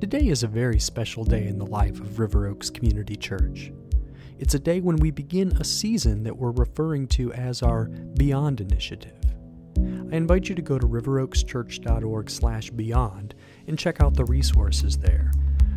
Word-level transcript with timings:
Today 0.00 0.28
is 0.28 0.42
a 0.42 0.48
very 0.48 0.78
special 0.78 1.24
day 1.24 1.46
in 1.46 1.58
the 1.58 1.66
life 1.66 2.00
of 2.00 2.18
River 2.18 2.46
Oaks 2.46 2.70
Community 2.70 3.16
Church. 3.16 3.70
It's 4.38 4.54
a 4.54 4.58
day 4.58 4.80
when 4.80 4.96
we 4.96 5.10
begin 5.10 5.54
a 5.58 5.64
season 5.64 6.22
that 6.22 6.34
we're 6.34 6.52
referring 6.52 7.06
to 7.08 7.30
as 7.34 7.62
our 7.62 7.84
Beyond 8.16 8.62
Initiative. 8.62 9.12
I 10.10 10.16
invite 10.16 10.48
you 10.48 10.54
to 10.54 10.62
go 10.62 10.78
to 10.78 10.86
riveroakschurch.org/beyond 10.86 13.34
and 13.66 13.78
check 13.78 14.00
out 14.00 14.14
the 14.14 14.24
resources 14.24 14.96
there. 14.96 15.32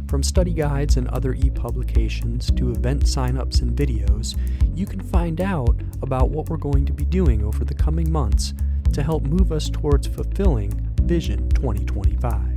From 0.07 0.23
study 0.23 0.53
guides 0.53 0.95
and 0.95 1.09
other 1.09 1.33
e-publications 1.33 2.49
to 2.51 2.71
event 2.71 3.05
sign-ups 3.05 3.59
and 3.59 3.75
videos, 3.75 4.37
you 4.73 4.85
can 4.85 5.01
find 5.01 5.41
out 5.41 5.75
about 6.01 6.29
what 6.29 6.49
we're 6.49 6.55
going 6.55 6.85
to 6.85 6.93
be 6.93 7.03
doing 7.03 7.43
over 7.43 7.65
the 7.65 7.73
coming 7.73 8.09
months 8.09 8.53
to 8.93 9.03
help 9.03 9.23
move 9.23 9.51
us 9.51 9.69
towards 9.69 10.07
fulfilling 10.07 10.71
Vision 11.01 11.49
2025. 11.49 12.52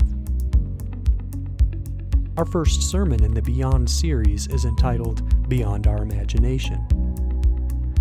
Our 2.37 2.45
first 2.45 2.83
sermon 2.83 3.25
in 3.25 3.33
the 3.33 3.41
Beyond 3.41 3.89
series 3.89 4.47
is 4.49 4.67
entitled 4.67 5.49
Beyond 5.49 5.87
Our 5.87 6.03
Imagination. 6.03 6.87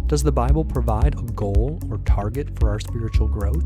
Does 0.08 0.24
the 0.24 0.32
Bible 0.32 0.66
provide 0.66 1.18
a 1.18 1.22
goal 1.22 1.80
or 1.90 2.00
target 2.00 2.60
for 2.60 2.70
our 2.70 2.82
spiritual 2.82 3.30
growth? 3.30 3.66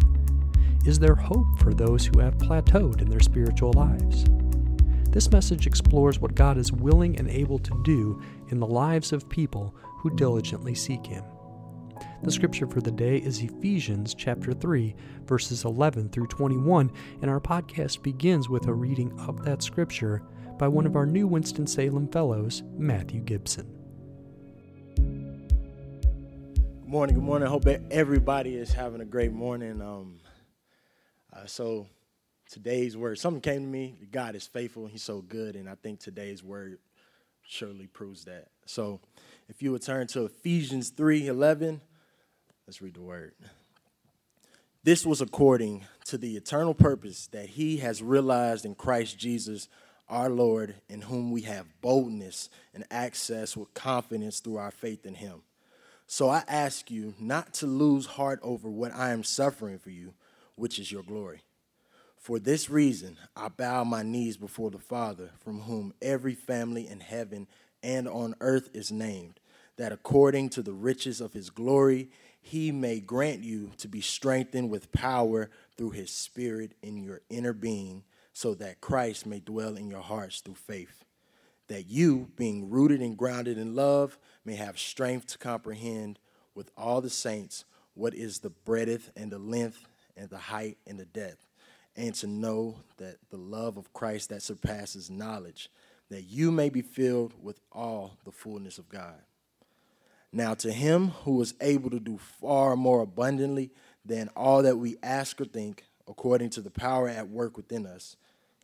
Is 0.85 0.99
there 0.99 1.15
hope 1.15 1.47
for 1.57 1.73
those 1.73 2.05
who 2.05 2.19
have 2.19 2.37
plateaued 2.37 3.01
in 3.01 3.09
their 3.09 3.19
spiritual 3.19 3.73
lives? 3.73 4.25
This 5.09 5.31
message 5.31 5.65
explores 5.65 6.19
what 6.19 6.35
God 6.35 6.55
is 6.55 6.71
willing 6.71 7.17
and 7.17 7.27
able 7.29 7.57
to 7.57 7.81
do 7.83 8.21
in 8.49 8.59
the 8.59 8.67
lives 8.67 9.11
of 9.11 9.27
people 9.27 9.73
who 9.97 10.15
diligently 10.15 10.75
seek 10.75 11.03
Him. 11.03 11.23
The 12.21 12.31
scripture 12.31 12.67
for 12.67 12.79
the 12.79 12.91
day 12.91 13.17
is 13.17 13.41
Ephesians 13.41 14.13
chapter 14.13 14.53
3, 14.53 14.95
verses 15.25 15.65
11 15.65 16.09
through 16.09 16.27
21, 16.27 16.91
and 17.23 17.31
our 17.31 17.39
podcast 17.39 18.03
begins 18.03 18.49
with 18.49 18.67
a 18.67 18.73
reading 18.73 19.19
of 19.21 19.43
that 19.45 19.63
scripture 19.63 20.21
by 20.59 20.67
one 20.67 20.85
of 20.85 20.97
our 20.97 21.05
new 21.05 21.25
Winston-Salem 21.25 22.09
Fellows, 22.09 22.63
Matthew 22.77 23.21
Gibson. 23.21 23.65
Good 24.97 26.85
morning, 26.85 27.15
good 27.15 27.23
morning. 27.23 27.47
I 27.47 27.49
hope 27.49 27.65
everybody 27.89 28.55
is 28.55 28.73
having 28.73 28.99
a 28.99 29.05
great 29.05 29.31
morning. 29.31 29.81
Um, 29.81 30.19
uh, 31.31 31.45
so, 31.45 31.87
today's 32.51 32.97
word, 32.97 33.17
something 33.17 33.39
came 33.39 33.61
to 33.61 33.67
me. 33.67 33.95
God 34.11 34.35
is 34.35 34.47
faithful, 34.47 34.85
He's 34.87 35.01
so 35.01 35.21
good, 35.21 35.55
and 35.55 35.69
I 35.69 35.75
think 35.75 36.01
today's 36.01 36.43
word 36.43 36.79
surely 37.41 37.87
proves 37.87 38.25
that. 38.25 38.49
So, 38.65 38.99
if 39.47 39.63
you 39.63 39.71
would 39.71 39.81
turn 39.81 40.07
to 40.07 40.25
Ephesians 40.25 40.89
3 40.89 41.27
11, 41.27 41.79
let's 42.67 42.81
read 42.81 42.95
the 42.95 43.01
word. 43.01 43.31
This 44.83 45.05
was 45.05 45.21
according 45.21 45.85
to 46.05 46.17
the 46.17 46.35
eternal 46.35 46.73
purpose 46.73 47.27
that 47.27 47.51
He 47.51 47.77
has 47.77 48.03
realized 48.03 48.65
in 48.65 48.75
Christ 48.75 49.17
Jesus 49.17 49.69
our 50.09 50.29
Lord, 50.29 50.75
in 50.89 51.01
whom 51.01 51.31
we 51.31 51.41
have 51.41 51.81
boldness 51.81 52.49
and 52.73 52.85
access 52.89 53.55
with 53.55 53.73
confidence 53.73 54.39
through 54.39 54.57
our 54.57 54.71
faith 54.71 55.05
in 55.05 55.15
him. 55.15 55.43
So 56.07 56.29
I 56.29 56.43
ask 56.47 56.89
you 56.89 57.13
not 57.19 57.53
to 57.55 57.67
lose 57.67 58.05
heart 58.05 58.39
over 58.41 58.69
what 58.69 58.93
I 58.93 59.11
am 59.11 59.23
suffering 59.23 59.77
for 59.77 59.91
you, 59.91 60.13
which 60.55 60.79
is 60.79 60.91
your 60.91 61.03
glory. 61.03 61.41
For 62.17 62.39
this 62.39 62.69
reason, 62.69 63.17
I 63.35 63.47
bow 63.47 63.83
my 63.83 64.03
knees 64.03 64.35
before 64.35 64.71
the 64.71 64.79
Father, 64.79 65.29
from 65.39 65.61
whom 65.61 65.93
every 66.01 66.35
family 66.35 66.87
in 66.87 66.99
heaven 66.99 67.47
and 67.81 68.07
on 68.09 68.35
earth 68.41 68.69
is 68.73 68.91
named, 68.91 69.39
that 69.77 69.91
according 69.91 70.49
to 70.49 70.61
the 70.61 70.73
riches 70.73 71.21
of 71.21 71.33
his 71.33 71.49
glory, 71.49 72.09
he 72.41 72.71
may 72.71 72.99
grant 72.99 73.43
you 73.43 73.71
to 73.77 73.87
be 73.87 74.01
strengthened 74.01 74.69
with 74.69 74.91
power 74.91 75.49
through 75.77 75.91
his 75.91 76.11
Spirit 76.11 76.73
in 76.81 76.97
your 76.97 77.21
inner 77.29 77.53
being 77.53 78.03
so 78.33 78.53
that 78.55 78.81
Christ 78.81 79.25
may 79.25 79.39
dwell 79.39 79.75
in 79.75 79.89
your 79.89 80.01
hearts 80.01 80.41
through 80.41 80.55
faith, 80.55 81.03
that 81.67 81.87
you, 81.87 82.29
being 82.35 82.69
rooted 82.69 83.01
and 83.01 83.17
grounded 83.17 83.57
in 83.57 83.75
love, 83.75 84.17
may 84.45 84.55
have 84.55 84.79
strength 84.79 85.27
to 85.27 85.37
comprehend 85.37 86.19
with 86.55 86.71
all 86.77 87.01
the 87.01 87.09
saints 87.09 87.65
what 87.93 88.13
is 88.13 88.39
the 88.39 88.49
breadth 88.49 89.11
and 89.15 89.31
the 89.31 89.39
length 89.39 89.87
and 90.15 90.29
the 90.29 90.37
height 90.37 90.77
and 90.87 90.99
the 90.99 91.05
depth, 91.05 91.47
and 91.95 92.13
to 92.15 92.27
know 92.27 92.77
that 92.97 93.17
the 93.29 93.37
love 93.37 93.77
of 93.77 93.93
Christ 93.93 94.29
that 94.29 94.41
surpasses 94.41 95.09
knowledge, 95.09 95.69
that 96.09 96.23
you 96.23 96.51
may 96.51 96.69
be 96.69 96.81
filled 96.81 97.33
with 97.41 97.59
all 97.71 98.17
the 98.25 98.31
fullness 98.31 98.77
of 98.77 98.89
God. 98.89 99.21
Now, 100.31 100.53
to 100.55 100.71
him 100.71 101.09
who 101.09 101.41
is 101.41 101.55
able 101.59 101.89
to 101.89 101.99
do 101.99 102.17
far 102.39 102.75
more 102.75 103.01
abundantly 103.01 103.71
than 104.05 104.29
all 104.35 104.63
that 104.63 104.77
we 104.77 104.97
ask 105.01 105.41
or 105.41 105.45
think, 105.45 105.83
according 106.09 106.49
to 106.49 106.61
the 106.61 106.71
power 106.71 107.07
at 107.07 107.29
work 107.29 107.55
within 107.55 107.85
us, 107.85 108.15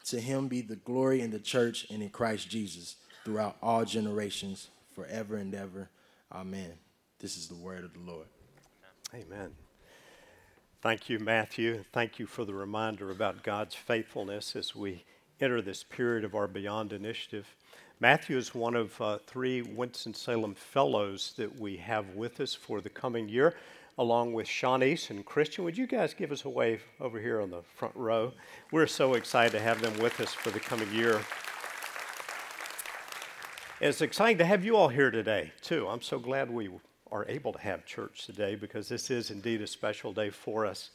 to 0.06 0.20
him 0.20 0.48
be 0.48 0.62
the 0.62 0.76
glory 0.76 1.22
in 1.22 1.32
the 1.32 1.40
church 1.40 1.86
and 1.90 2.02
in 2.02 2.10
Christ 2.10 2.50
Jesus 2.50 2.96
throughout 3.24 3.58
all 3.62 3.86
generations, 3.86 4.70
forever 4.94 5.36
and 5.36 5.54
ever. 5.54 5.90
Amen. 6.34 6.74
This 7.20 7.38
is 7.38 7.48
the 7.48 7.56
word 7.56 7.84
of 7.84 7.94
the 7.94 8.00
Lord. 8.00 8.28
Amen. 9.14 9.52
Thank 10.82 11.10
you, 11.10 11.18
Matthew. 11.20 11.84
Thank 11.94 12.20
you 12.20 12.28
for 12.28 12.46
the 12.46 12.54
reminder 12.54 13.10
about 13.10 13.44
God's 13.44 13.74
faithfulness 13.74 14.56
as 14.56 14.76
we 14.76 15.04
enter 15.42 15.62
this 15.62 15.84
period 15.84 16.24
of 16.24 16.36
our 16.36 16.48
Beyond 16.48 16.94
Initiative. 16.94 17.56
Matthew 18.00 18.38
is 18.38 18.54
one 18.54 18.76
of 18.76 19.00
uh, 19.02 19.18
three 19.26 19.62
Winston-Salem 19.62 20.54
Fellows 20.54 21.34
that 21.38 21.60
we 21.60 21.78
have 21.78 22.10
with 22.10 22.40
us 22.40 22.54
for 22.54 22.82
the 22.82 22.90
coming 22.90 23.30
year 23.30 23.56
along 23.98 24.34
with 24.34 24.48
Shawnice 24.48 25.10
and 25.10 25.26
Christian. 25.26 25.64
Would 25.64 25.78
you 25.78 25.88
guys 25.88 26.14
give 26.14 26.32
us 26.32 26.46
a 26.46 26.50
wave 26.50 26.84
over 27.00 27.20
here 27.20 27.42
on 27.42 27.50
the 27.50 27.62
front 27.62 27.96
row? 27.96 28.34
We're 28.72 28.88
so 28.88 29.14
excited 29.14 29.52
to 29.54 29.60
have 29.60 29.82
them 29.82 29.98
with 30.00 30.20
us 30.20 30.34
for 30.34 30.52
the 30.52 30.60
coming 30.60 30.92
year. 30.92 31.22
It's 33.80 34.02
exciting 34.02 34.38
to 34.40 34.46
have 34.46 34.66
you 34.66 34.76
all 34.76 34.90
here 34.90 35.12
today, 35.12 35.52
too. 35.62 35.88
I'm 35.88 36.02
so 36.02 36.20
glad 36.20 36.50
we 36.50 36.70
are 37.12 37.26
able 37.30 37.54
to 37.54 37.60
have 37.60 37.86
church 37.86 38.26
today 38.26 38.56
because 38.56 38.90
this 38.90 39.10
is 39.10 39.32
indeed 39.32 39.62
a 39.62 39.68
special 39.68 40.12
day 40.12 40.30
for 40.30 40.66
us. 40.66 40.90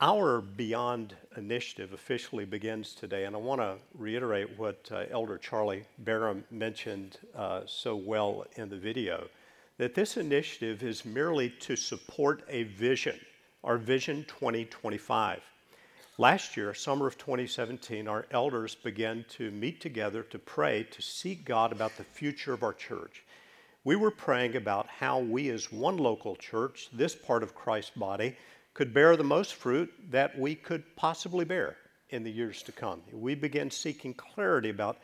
Our 0.00 0.40
Beyond 0.40 1.16
initiative 1.36 1.92
officially 1.92 2.44
begins 2.44 2.94
today, 2.94 3.24
and 3.24 3.34
I 3.34 3.40
want 3.40 3.60
to 3.60 3.78
reiterate 3.94 4.56
what 4.56 4.88
uh, 4.92 5.04
Elder 5.10 5.38
Charlie 5.38 5.84
Barham 5.98 6.44
mentioned 6.52 7.18
uh, 7.34 7.62
so 7.66 7.96
well 7.96 8.46
in 8.54 8.68
the 8.68 8.76
video 8.76 9.26
that 9.78 9.94
this 9.94 10.16
initiative 10.16 10.82
is 10.82 11.04
merely 11.04 11.50
to 11.60 11.76
support 11.76 12.42
a 12.48 12.64
vision, 12.64 13.18
our 13.62 13.78
Vision 13.78 14.24
2025. 14.28 15.40
Last 16.18 16.56
year, 16.56 16.74
summer 16.74 17.06
of 17.06 17.16
2017, 17.16 18.08
our 18.08 18.26
elders 18.32 18.74
began 18.74 19.24
to 19.30 19.52
meet 19.52 19.80
together 19.80 20.24
to 20.24 20.38
pray 20.38 20.82
to 20.90 21.00
seek 21.00 21.44
God 21.44 21.70
about 21.70 21.96
the 21.96 22.02
future 22.02 22.52
of 22.52 22.64
our 22.64 22.72
church. 22.72 23.24
We 23.84 23.94
were 23.94 24.10
praying 24.10 24.56
about 24.56 24.88
how 24.88 25.20
we, 25.20 25.48
as 25.50 25.70
one 25.70 25.96
local 25.96 26.34
church, 26.34 26.88
this 26.92 27.14
part 27.14 27.44
of 27.44 27.54
Christ's 27.54 27.92
body, 27.96 28.36
could 28.74 28.92
bear 28.92 29.16
the 29.16 29.22
most 29.22 29.54
fruit 29.54 29.92
that 30.10 30.36
we 30.36 30.56
could 30.56 30.82
possibly 30.96 31.44
bear 31.44 31.76
in 32.10 32.24
the 32.24 32.30
years 32.32 32.64
to 32.64 32.72
come. 32.72 33.00
We 33.12 33.36
began 33.36 33.70
seeking 33.70 34.14
clarity 34.14 34.70
about 34.70 34.98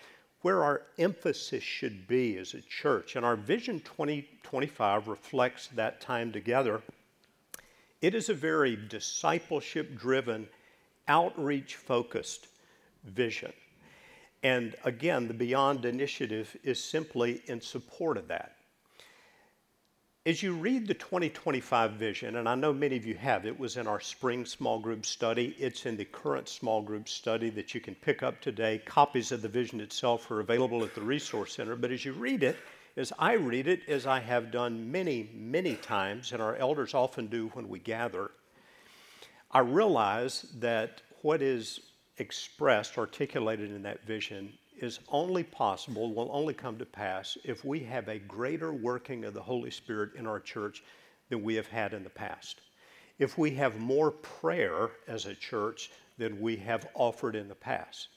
where 0.44 0.62
our 0.62 0.82
emphasis 0.98 1.62
should 1.64 2.06
be 2.06 2.36
as 2.36 2.52
a 2.52 2.60
church. 2.60 3.16
And 3.16 3.24
our 3.24 3.34
Vision 3.34 3.80
2025 3.80 5.08
reflects 5.08 5.68
that 5.68 6.02
time 6.02 6.32
together. 6.32 6.82
It 8.02 8.14
is 8.14 8.28
a 8.28 8.34
very 8.34 8.76
discipleship 8.76 9.96
driven, 9.96 10.46
outreach 11.08 11.76
focused 11.76 12.48
vision. 13.04 13.54
And 14.42 14.74
again, 14.84 15.28
the 15.28 15.32
Beyond 15.32 15.86
Initiative 15.86 16.54
is 16.62 16.78
simply 16.78 17.40
in 17.46 17.62
support 17.62 18.18
of 18.18 18.28
that. 18.28 18.54
As 20.26 20.42
you 20.42 20.54
read 20.54 20.86
the 20.86 20.94
2025 20.94 21.92
vision, 21.92 22.36
and 22.36 22.48
I 22.48 22.54
know 22.54 22.72
many 22.72 22.96
of 22.96 23.04
you 23.04 23.14
have, 23.16 23.44
it 23.44 23.60
was 23.60 23.76
in 23.76 23.86
our 23.86 24.00
spring 24.00 24.46
small 24.46 24.78
group 24.78 25.04
study. 25.04 25.54
It's 25.58 25.84
in 25.84 25.98
the 25.98 26.06
current 26.06 26.48
small 26.48 26.80
group 26.80 27.10
study 27.10 27.50
that 27.50 27.74
you 27.74 27.80
can 27.82 27.94
pick 27.94 28.22
up 28.22 28.40
today. 28.40 28.80
Copies 28.86 29.32
of 29.32 29.42
the 29.42 29.50
vision 29.50 29.82
itself 29.82 30.30
are 30.30 30.40
available 30.40 30.82
at 30.82 30.94
the 30.94 31.02
Resource 31.02 31.54
Center. 31.54 31.76
But 31.76 31.90
as 31.90 32.06
you 32.06 32.14
read 32.14 32.42
it, 32.42 32.56
as 32.96 33.12
I 33.18 33.34
read 33.34 33.68
it, 33.68 33.86
as 33.86 34.06
I 34.06 34.18
have 34.20 34.50
done 34.50 34.90
many, 34.90 35.28
many 35.34 35.74
times, 35.74 36.32
and 36.32 36.40
our 36.40 36.56
elders 36.56 36.94
often 36.94 37.26
do 37.26 37.48
when 37.48 37.68
we 37.68 37.78
gather, 37.78 38.30
I 39.50 39.58
realize 39.58 40.46
that 40.54 41.02
what 41.20 41.42
is 41.42 41.80
expressed, 42.16 42.96
articulated 42.96 43.70
in 43.70 43.82
that 43.82 44.06
vision, 44.06 44.54
is 44.78 45.00
only 45.08 45.42
possible, 45.42 46.12
will 46.12 46.30
only 46.32 46.54
come 46.54 46.78
to 46.78 46.86
pass 46.86 47.38
if 47.44 47.64
we 47.64 47.80
have 47.80 48.08
a 48.08 48.18
greater 48.18 48.72
working 48.72 49.24
of 49.24 49.34
the 49.34 49.42
Holy 49.42 49.70
Spirit 49.70 50.14
in 50.16 50.26
our 50.26 50.40
church 50.40 50.82
than 51.28 51.42
we 51.42 51.54
have 51.54 51.68
had 51.68 51.94
in 51.94 52.04
the 52.04 52.10
past. 52.10 52.60
If 53.18 53.38
we 53.38 53.52
have 53.52 53.78
more 53.78 54.10
prayer 54.10 54.90
as 55.06 55.26
a 55.26 55.34
church 55.34 55.90
than 56.18 56.40
we 56.40 56.56
have 56.56 56.88
offered 56.94 57.34
in 57.36 57.48
the 57.48 57.54
past. 57.54 58.08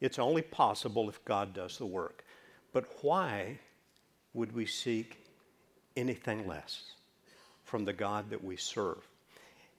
It's 0.00 0.18
only 0.18 0.42
possible 0.42 1.08
if 1.08 1.24
God 1.24 1.52
does 1.52 1.76
the 1.78 1.86
work. 1.86 2.24
But 2.72 2.86
why 3.02 3.58
would 4.32 4.52
we 4.52 4.66
seek 4.66 5.18
anything 5.96 6.46
less 6.46 6.92
from 7.64 7.84
the 7.84 7.92
God 7.92 8.30
that 8.30 8.42
we 8.42 8.56
serve? 8.56 9.06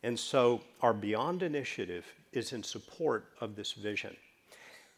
And 0.03 0.19
so 0.19 0.61
our 0.81 0.93
Beyond 0.93 1.43
initiative 1.43 2.05
is 2.31 2.53
in 2.53 2.63
support 2.63 3.29
of 3.39 3.55
this 3.55 3.73
vision. 3.73 4.15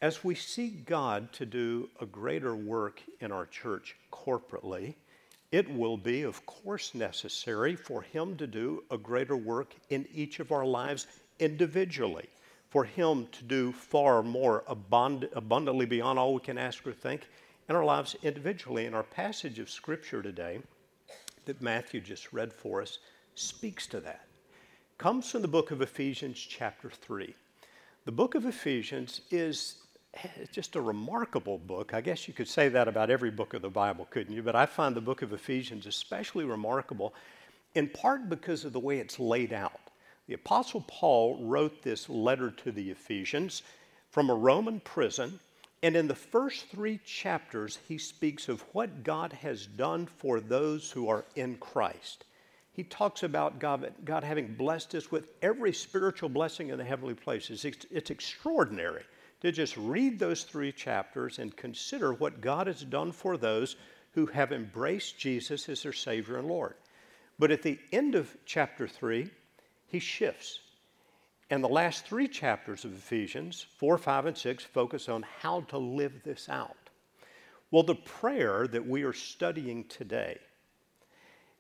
As 0.03 0.21
we 0.21 0.35
seek 0.35 0.85
God 0.85 1.31
to 1.31 1.45
do 1.45 1.89
a 2.01 2.05
greater 2.05 2.57
work 2.57 3.01
in 3.21 3.31
our 3.31 3.45
church 3.45 3.95
corporately, 4.11 4.95
it 5.53 5.73
will 5.73 5.95
be, 5.95 6.23
of 6.23 6.45
course, 6.45 6.93
necessary 6.93 7.77
for 7.77 8.01
Him 8.01 8.35
to 8.35 8.45
do 8.45 8.83
a 8.91 8.97
greater 8.97 9.37
work 9.37 9.73
in 9.91 10.05
each 10.13 10.41
of 10.41 10.51
our 10.51 10.65
lives 10.65 11.07
individually, 11.39 12.27
for 12.69 12.83
Him 12.83 13.27
to 13.31 13.45
do 13.45 13.71
far 13.71 14.21
more 14.21 14.65
abund- 14.67 15.29
abundantly 15.37 15.85
beyond 15.85 16.19
all 16.19 16.33
we 16.33 16.41
can 16.41 16.57
ask 16.57 16.85
or 16.85 16.91
think 16.91 17.25
in 17.69 17.75
our 17.77 17.85
lives 17.85 18.17
individually. 18.23 18.85
In 18.85 18.93
our 18.93 19.03
passage 19.03 19.57
of 19.57 19.69
Scripture 19.69 20.21
today 20.21 20.59
that 21.45 21.61
Matthew 21.61 22.01
just 22.01 22.33
read 22.33 22.51
for 22.51 22.81
us 22.81 22.97
speaks 23.35 23.87
to 23.87 24.01
that. 24.01 24.25
Comes 24.97 25.31
from 25.31 25.43
the 25.43 25.47
book 25.47 25.71
of 25.71 25.81
Ephesians, 25.81 26.41
chapter 26.41 26.89
3. 26.89 27.33
The 28.03 28.11
book 28.11 28.35
of 28.35 28.45
Ephesians 28.45 29.21
is 29.31 29.75
just 30.51 30.75
a 30.75 30.81
remarkable 30.81 31.57
book. 31.57 31.93
I 31.93 32.01
guess 32.01 32.27
you 32.27 32.33
could 32.33 32.47
say 32.47 32.69
that 32.69 32.87
about 32.87 33.09
every 33.09 33.31
book 33.31 33.53
of 33.53 33.61
the 33.61 33.69
Bible, 33.69 34.07
couldn't 34.09 34.33
you? 34.33 34.43
But 34.43 34.55
I 34.55 34.65
find 34.65 34.95
the 34.95 35.01
book 35.01 35.21
of 35.21 35.33
Ephesians 35.33 35.85
especially 35.87 36.45
remarkable, 36.45 37.13
in 37.75 37.89
part 37.89 38.29
because 38.29 38.65
of 38.65 38.73
the 38.73 38.79
way 38.79 38.99
it's 38.99 39.19
laid 39.19 39.53
out. 39.53 39.79
The 40.27 40.35
Apostle 40.35 40.85
Paul 40.87 41.43
wrote 41.45 41.81
this 41.81 42.07
letter 42.09 42.51
to 42.51 42.71
the 42.71 42.91
Ephesians 42.91 43.63
from 44.09 44.29
a 44.29 44.35
Roman 44.35 44.79
prison, 44.79 45.39
and 45.81 45.95
in 45.95 46.07
the 46.07 46.15
first 46.15 46.67
three 46.67 46.99
chapters, 47.03 47.79
he 47.87 47.97
speaks 47.97 48.47
of 48.47 48.61
what 48.71 49.03
God 49.03 49.33
has 49.33 49.65
done 49.65 50.05
for 50.05 50.39
those 50.39 50.91
who 50.91 51.09
are 51.09 51.25
in 51.35 51.57
Christ. 51.57 52.23
He 52.71 52.83
talks 52.83 53.23
about 53.23 53.59
God, 53.59 53.91
God 54.05 54.23
having 54.23 54.53
blessed 54.55 54.95
us 54.95 55.11
with 55.11 55.27
every 55.41 55.73
spiritual 55.73 56.29
blessing 56.29 56.69
in 56.69 56.77
the 56.77 56.83
heavenly 56.83 57.15
places. 57.15 57.65
It's, 57.65 57.85
it's 57.91 58.11
extraordinary 58.11 59.03
to 59.43 59.51
just 59.51 59.75
read 59.77 60.17
those 60.17 60.43
three 60.43 60.71
chapters 60.71 61.37
and 61.37 61.55
consider 61.55 62.13
what 62.13 62.41
God 62.41 62.67
has 62.67 62.81
done 62.81 63.11
for 63.11 63.37
those 63.37 63.75
who 64.13 64.25
have 64.27 64.51
embraced 64.53 65.19
Jesus 65.19 65.67
as 65.67 65.83
their 65.83 65.93
Savior 65.93 66.37
and 66.37 66.47
Lord. 66.47 66.75
But 67.37 67.51
at 67.51 67.61
the 67.61 67.77
end 67.91 68.15
of 68.15 68.35
chapter 68.45 68.87
3, 68.87 69.29
he 69.85 69.99
shifts. 69.99 70.59
And 71.49 71.61
the 71.61 71.69
last 71.69 72.05
three 72.05 72.29
chapters 72.29 72.85
of 72.85 72.93
Ephesians, 72.93 73.65
4, 73.77 73.97
5, 73.97 74.25
and 74.27 74.37
6, 74.37 74.63
focus 74.63 75.09
on 75.09 75.25
how 75.41 75.61
to 75.61 75.77
live 75.77 76.23
this 76.23 76.47
out. 76.47 76.89
Well, 77.69 77.83
the 77.83 77.95
prayer 77.95 78.65
that 78.67 78.87
we 78.87 79.03
are 79.03 79.13
studying 79.13 79.83
today 79.85 80.37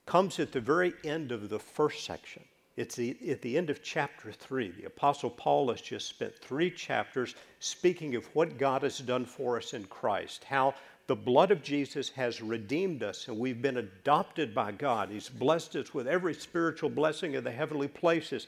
comes 0.05 0.39
at 0.39 0.53
the 0.53 0.61
very 0.61 0.93
end 1.03 1.33
of 1.33 1.49
the 1.49 1.59
first 1.59 2.05
section. 2.05 2.43
It's 2.75 2.95
the, 2.95 3.15
at 3.29 3.41
the 3.41 3.57
end 3.57 3.69
of 3.69 3.83
chapter 3.83 4.31
3. 4.31 4.71
The 4.71 4.85
Apostle 4.85 5.29
Paul 5.29 5.69
has 5.69 5.81
just 5.81 6.07
spent 6.07 6.35
three 6.35 6.71
chapters 6.71 7.35
speaking 7.59 8.15
of 8.15 8.25
what 8.35 8.57
God 8.57 8.81
has 8.81 8.97
done 8.97 9.25
for 9.25 9.57
us 9.57 9.73
in 9.73 9.83
Christ, 9.85 10.43
how 10.43 10.73
the 11.05 11.15
blood 11.15 11.51
of 11.51 11.61
Jesus 11.61 12.09
has 12.09 12.41
redeemed 12.41 13.03
us 13.03 13.27
and 13.27 13.37
we've 13.37 13.61
been 13.61 13.77
adopted 13.77 14.55
by 14.55 14.71
God. 14.71 15.09
He's 15.09 15.29
blessed 15.29 15.75
us 15.75 15.93
with 15.93 16.07
every 16.07 16.33
spiritual 16.33 16.89
blessing 16.89 17.35
in 17.35 17.43
the 17.43 17.51
heavenly 17.51 17.89
places. 17.89 18.47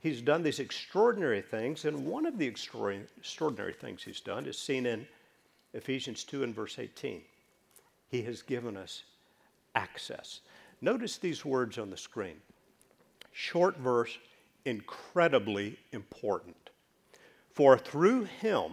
He's 0.00 0.22
done 0.22 0.42
these 0.42 0.60
extraordinary 0.60 1.42
things, 1.42 1.84
and 1.84 2.06
one 2.06 2.26
of 2.26 2.38
the 2.38 2.46
extraordinary 2.46 3.72
things 3.72 4.02
he's 4.02 4.20
done 4.20 4.46
is 4.46 4.58
seen 4.58 4.86
in 4.86 5.06
Ephesians 5.74 6.24
2 6.24 6.44
and 6.44 6.54
verse 6.54 6.78
18. 6.78 7.20
He 8.08 8.22
has 8.22 8.40
given 8.40 8.76
us 8.76 9.02
access. 9.74 10.40
Notice 10.80 11.18
these 11.18 11.44
words 11.44 11.76
on 11.76 11.90
the 11.90 11.96
screen 11.96 12.36
short 13.36 13.76
verse, 13.76 14.16
incredibly 14.64 15.78
important. 15.92 16.70
For 17.52 17.76
through 17.76 18.24
him, 18.24 18.72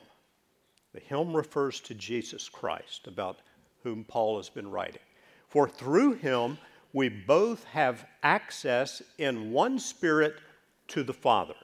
the 0.94 1.02
him 1.02 1.36
refers 1.36 1.82
to 1.82 1.94
Jesus 1.94 2.48
Christ, 2.48 3.08
about 3.08 3.40
whom 3.84 4.06
Paul 4.06 4.38
has 4.38 4.48
been 4.48 4.72
writing. 4.72 5.02
For 5.50 5.68
through 5.68 6.14
him, 6.14 6.58
we 6.94 7.10
both 7.10 7.66
have 7.66 8.06
access 8.24 9.02
in 9.18 9.52
one 9.52 9.80
spirit 9.80 10.36
to 10.88 11.04
the 11.04 11.14
Father. 11.14 11.56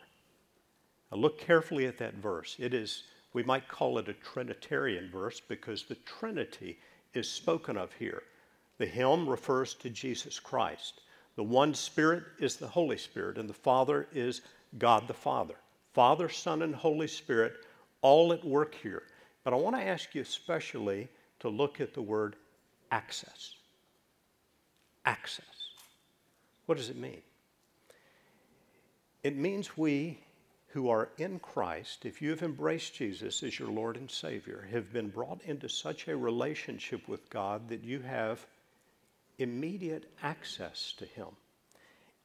Now 1.09 1.19
look 1.19 1.39
carefully 1.39 1.85
at 1.85 1.97
that 1.99 2.15
verse. 2.15 2.57
It 2.59 2.73
is, 2.73 3.03
we 3.31 3.43
might 3.43 3.69
call 3.69 3.97
it 3.97 4.09
a 4.09 4.13
Trinitarian 4.13 5.09
verse 5.09 5.39
because 5.39 5.83
the 5.83 5.95
Trinity 5.95 6.77
is 7.13 7.29
spoken 7.29 7.77
of 7.77 7.93
here. 7.93 8.23
The 8.77 8.85
him 8.85 9.29
refers 9.29 9.73
to 9.75 9.89
Jesus 9.89 10.37
Christ. 10.37 10.99
The 11.39 11.43
one 11.43 11.73
Spirit 11.73 12.25
is 12.37 12.57
the 12.57 12.67
Holy 12.67 12.97
Spirit, 12.97 13.37
and 13.37 13.49
the 13.49 13.53
Father 13.53 14.09
is 14.11 14.41
God 14.77 15.07
the 15.07 15.13
Father. 15.13 15.55
Father, 15.93 16.27
Son, 16.27 16.63
and 16.63 16.75
Holy 16.75 17.07
Spirit 17.07 17.53
all 18.01 18.33
at 18.33 18.43
work 18.43 18.75
here. 18.75 19.03
But 19.45 19.53
I 19.53 19.55
want 19.55 19.77
to 19.77 19.81
ask 19.81 20.13
you 20.13 20.21
especially 20.21 21.07
to 21.39 21.47
look 21.47 21.79
at 21.79 21.93
the 21.93 22.01
word 22.01 22.35
access. 22.91 23.55
Access. 25.05 25.45
What 26.65 26.77
does 26.77 26.89
it 26.89 26.97
mean? 26.97 27.21
It 29.23 29.37
means 29.37 29.77
we 29.77 30.19
who 30.67 30.89
are 30.89 31.07
in 31.19 31.39
Christ, 31.39 32.05
if 32.05 32.21
you 32.21 32.31
have 32.31 32.43
embraced 32.43 32.95
Jesus 32.95 33.43
as 33.43 33.57
your 33.57 33.69
Lord 33.69 33.95
and 33.95 34.11
Savior, 34.11 34.67
have 34.73 34.91
been 34.91 35.07
brought 35.07 35.41
into 35.43 35.69
such 35.69 36.09
a 36.09 36.17
relationship 36.17 37.07
with 37.07 37.29
God 37.29 37.69
that 37.69 37.85
you 37.85 38.01
have 38.01 38.45
immediate 39.39 40.11
access 40.21 40.93
to 40.97 41.05
Him. 41.05 41.27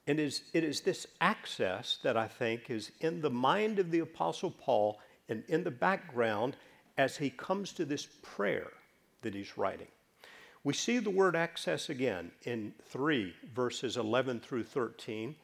And 0.06 0.20
it 0.20 0.24
is, 0.24 0.42
it 0.52 0.64
is 0.64 0.82
this 0.82 1.06
access 1.20 1.98
that 2.02 2.16
I 2.16 2.28
think 2.28 2.68
is 2.68 2.92
in 3.00 3.22
the 3.22 3.30
mind 3.30 3.78
of 3.78 3.90
the 3.90 4.00
Apostle 4.00 4.50
Paul 4.50 4.98
and 5.28 5.42
in 5.48 5.64
the 5.64 5.70
background 5.70 6.56
as 6.98 7.16
he 7.16 7.30
comes 7.30 7.72
to 7.72 7.84
this 7.84 8.06
prayer 8.22 8.70
that 9.22 9.34
he's 9.34 9.56
writing. 9.56 9.86
We 10.62 10.74
see 10.74 10.98
the 10.98 11.10
word 11.10 11.36
access 11.36 11.88
again 11.88 12.30
in 12.42 12.72
3 12.86 13.34
verses 13.54 13.96
11 13.96 14.40
through 14.40 14.64
13. 14.64 15.34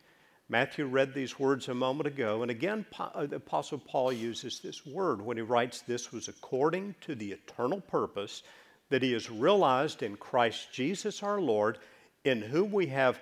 Matthew 0.48 0.86
read 0.86 1.14
these 1.14 1.38
words 1.38 1.68
a 1.68 1.74
moment 1.74 2.08
ago, 2.08 2.42
and 2.42 2.50
again, 2.50 2.84
uh, 2.98 3.26
the 3.26 3.36
Apostle 3.36 3.78
Paul 3.78 4.12
uses 4.12 4.58
this 4.58 4.84
word 4.84 5.22
when 5.22 5.36
he 5.36 5.42
writes, 5.42 5.82
This 5.82 6.10
was 6.10 6.26
according 6.26 6.96
to 7.02 7.14
the 7.14 7.32
eternal 7.32 7.80
purpose 7.80 8.42
that 8.90 9.02
he 9.02 9.12
has 9.12 9.30
realized 9.30 10.02
in 10.02 10.16
Christ 10.16 10.72
Jesus 10.72 11.22
our 11.22 11.40
Lord, 11.40 11.78
in 12.24 12.42
whom 12.42 12.70
we 12.70 12.86
have 12.88 13.20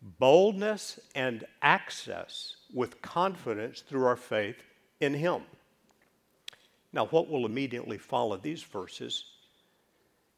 boldness 0.00 0.98
and 1.14 1.44
access 1.60 2.56
with 2.72 3.02
confidence 3.02 3.80
through 3.80 4.06
our 4.06 4.16
faith 4.16 4.56
in 5.00 5.12
him. 5.14 5.42
Now, 6.92 7.06
what 7.06 7.28
will 7.28 7.44
immediately 7.44 7.98
follow 7.98 8.36
these 8.36 8.62
verses 8.62 9.24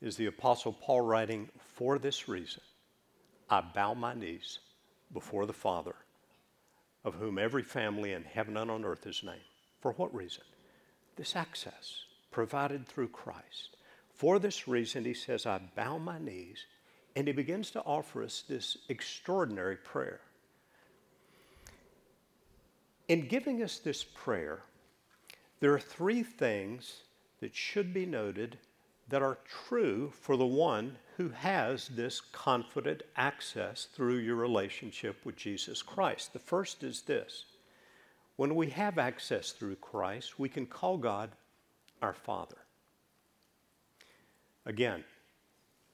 is 0.00 0.16
the 0.16 0.26
Apostle 0.26 0.72
Paul 0.72 1.02
writing, 1.02 1.48
For 1.74 1.98
this 1.98 2.28
reason, 2.28 2.62
I 3.48 3.60
bow 3.60 3.94
my 3.94 4.14
knees 4.14 4.58
before 5.12 5.46
the 5.46 5.52
Father, 5.52 5.94
of 7.04 7.14
whom 7.14 7.38
every 7.38 7.62
family 7.62 8.12
in 8.12 8.24
heaven 8.24 8.56
and 8.56 8.70
on 8.70 8.84
earth 8.84 9.06
is 9.06 9.22
named. 9.22 9.40
For 9.80 9.92
what 9.92 10.14
reason? 10.14 10.44
This 11.16 11.36
access 11.36 12.04
provided 12.30 12.86
through 12.86 13.08
Christ. 13.08 13.76
For 14.20 14.38
this 14.38 14.68
reason, 14.68 15.06
he 15.06 15.14
says, 15.14 15.46
I 15.46 15.62
bow 15.74 15.96
my 15.96 16.18
knees, 16.18 16.66
and 17.16 17.26
he 17.26 17.32
begins 17.32 17.70
to 17.70 17.80
offer 17.80 18.22
us 18.22 18.44
this 18.46 18.76
extraordinary 18.90 19.76
prayer. 19.76 20.20
In 23.08 23.28
giving 23.28 23.62
us 23.62 23.78
this 23.78 24.04
prayer, 24.04 24.60
there 25.60 25.72
are 25.72 25.80
three 25.80 26.22
things 26.22 27.04
that 27.40 27.56
should 27.56 27.94
be 27.94 28.04
noted 28.04 28.58
that 29.08 29.22
are 29.22 29.38
true 29.66 30.12
for 30.20 30.36
the 30.36 30.44
one 30.44 30.98
who 31.16 31.30
has 31.30 31.88
this 31.88 32.20
confident 32.20 33.02
access 33.16 33.86
through 33.86 34.18
your 34.18 34.36
relationship 34.36 35.16
with 35.24 35.36
Jesus 35.36 35.80
Christ. 35.80 36.34
The 36.34 36.38
first 36.38 36.82
is 36.82 37.00
this 37.00 37.46
when 38.36 38.54
we 38.54 38.68
have 38.68 38.98
access 38.98 39.52
through 39.52 39.76
Christ, 39.76 40.38
we 40.38 40.50
can 40.50 40.66
call 40.66 40.98
God 40.98 41.30
our 42.02 42.12
Father. 42.12 42.58
Again, 44.66 45.04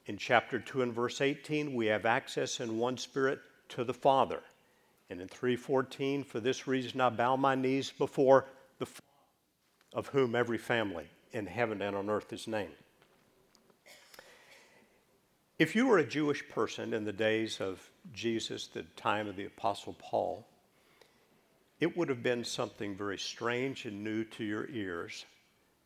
in 0.06 0.18
chapter 0.18 0.58
2 0.58 0.82
and 0.82 0.92
verse 0.92 1.20
18, 1.20 1.74
we 1.74 1.86
have 1.86 2.04
access 2.04 2.60
in 2.60 2.78
one 2.78 2.96
spirit 2.96 3.40
to 3.70 3.84
the 3.84 3.94
Father. 3.94 4.42
And 5.08 5.20
in 5.20 5.28
3:14, 5.28 6.24
for 6.24 6.40
this 6.40 6.66
reason 6.66 7.00
I 7.00 7.10
bow 7.10 7.36
my 7.36 7.54
knees 7.54 7.90
before 7.90 8.48
the 8.78 8.86
Father, 8.86 9.02
of 9.92 10.08
whom 10.08 10.34
every 10.34 10.58
family 10.58 11.08
in 11.32 11.46
heaven 11.46 11.80
and 11.80 11.94
on 11.94 12.10
earth 12.10 12.32
is 12.32 12.48
named. 12.48 12.76
If 15.58 15.74
you 15.74 15.86
were 15.86 15.98
a 15.98 16.06
Jewish 16.06 16.46
person 16.48 16.92
in 16.92 17.04
the 17.04 17.12
days 17.12 17.60
of 17.60 17.90
Jesus, 18.12 18.66
the 18.66 18.82
time 18.82 19.26
of 19.26 19.36
the 19.36 19.46
Apostle 19.46 19.94
Paul, 19.94 20.46
it 21.80 21.96
would 21.96 22.08
have 22.08 22.22
been 22.22 22.44
something 22.44 22.96
very 22.96 23.16
strange 23.16 23.86
and 23.86 24.04
new 24.04 24.24
to 24.24 24.44
your 24.44 24.68
ears 24.68 25.24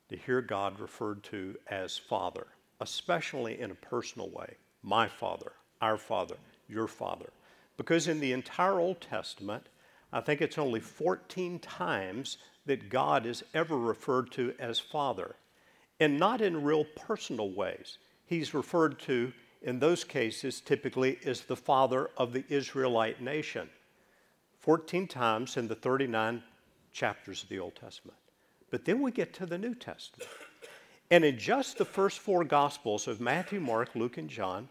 to 0.08 0.16
hear 0.16 0.40
God 0.40 0.80
referred 0.80 1.22
to 1.24 1.58
as 1.68 1.96
Father 1.96 2.46
especially 2.80 3.60
in 3.60 3.70
a 3.70 3.74
personal 3.74 4.30
way 4.30 4.56
my 4.82 5.06
father, 5.06 5.52
our 5.80 5.96
father, 5.96 6.36
your 6.68 6.86
father. 6.86 7.30
Because 7.76 8.08
in 8.08 8.20
the 8.20 8.32
entire 8.32 8.80
Old 8.80 9.00
Testament, 9.00 9.66
I 10.12 10.20
think 10.20 10.40
it's 10.40 10.58
only 10.58 10.80
14 10.80 11.58
times 11.60 12.38
that 12.66 12.88
God 12.88 13.26
is 13.26 13.44
ever 13.54 13.76
referred 13.78 14.30
to 14.32 14.54
as 14.58 14.78
Father, 14.78 15.36
and 15.98 16.18
not 16.18 16.40
in 16.40 16.62
real 16.62 16.84
personal 16.96 17.52
ways. 17.52 17.98
He's 18.26 18.54
referred 18.54 18.98
to, 19.00 19.32
in 19.62 19.78
those 19.78 20.04
cases, 20.04 20.60
typically 20.60 21.18
as 21.24 21.42
the 21.42 21.56
Father 21.56 22.10
of 22.16 22.32
the 22.32 22.44
Israelite 22.48 23.20
nation. 23.20 23.68
14 24.60 25.06
times 25.08 25.56
in 25.56 25.68
the 25.68 25.74
39 25.74 26.42
chapters 26.92 27.42
of 27.42 27.48
the 27.48 27.58
Old 27.58 27.76
Testament. 27.76 28.18
But 28.70 28.84
then 28.84 29.00
we 29.00 29.10
get 29.10 29.32
to 29.34 29.46
the 29.46 29.58
New 29.58 29.74
Testament. 29.74 30.30
And 31.10 31.24
in 31.24 31.38
just 31.38 31.76
the 31.76 31.84
first 31.84 32.20
four 32.20 32.44
Gospels 32.44 33.08
of 33.08 33.20
Matthew, 33.20 33.60
Mark, 33.60 33.96
Luke, 33.96 34.18
and 34.18 34.28
John, 34.28 34.68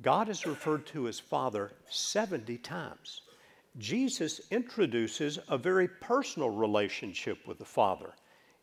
God 0.00 0.30
is 0.30 0.46
referred 0.46 0.86
to 0.86 1.06
as 1.06 1.20
Father 1.20 1.72
70 1.90 2.56
times. 2.58 3.20
Jesus 3.76 4.40
introduces 4.50 5.38
a 5.48 5.58
very 5.58 5.86
personal 5.86 6.48
relationship 6.48 7.46
with 7.46 7.58
the 7.58 7.64
Father. 7.64 8.14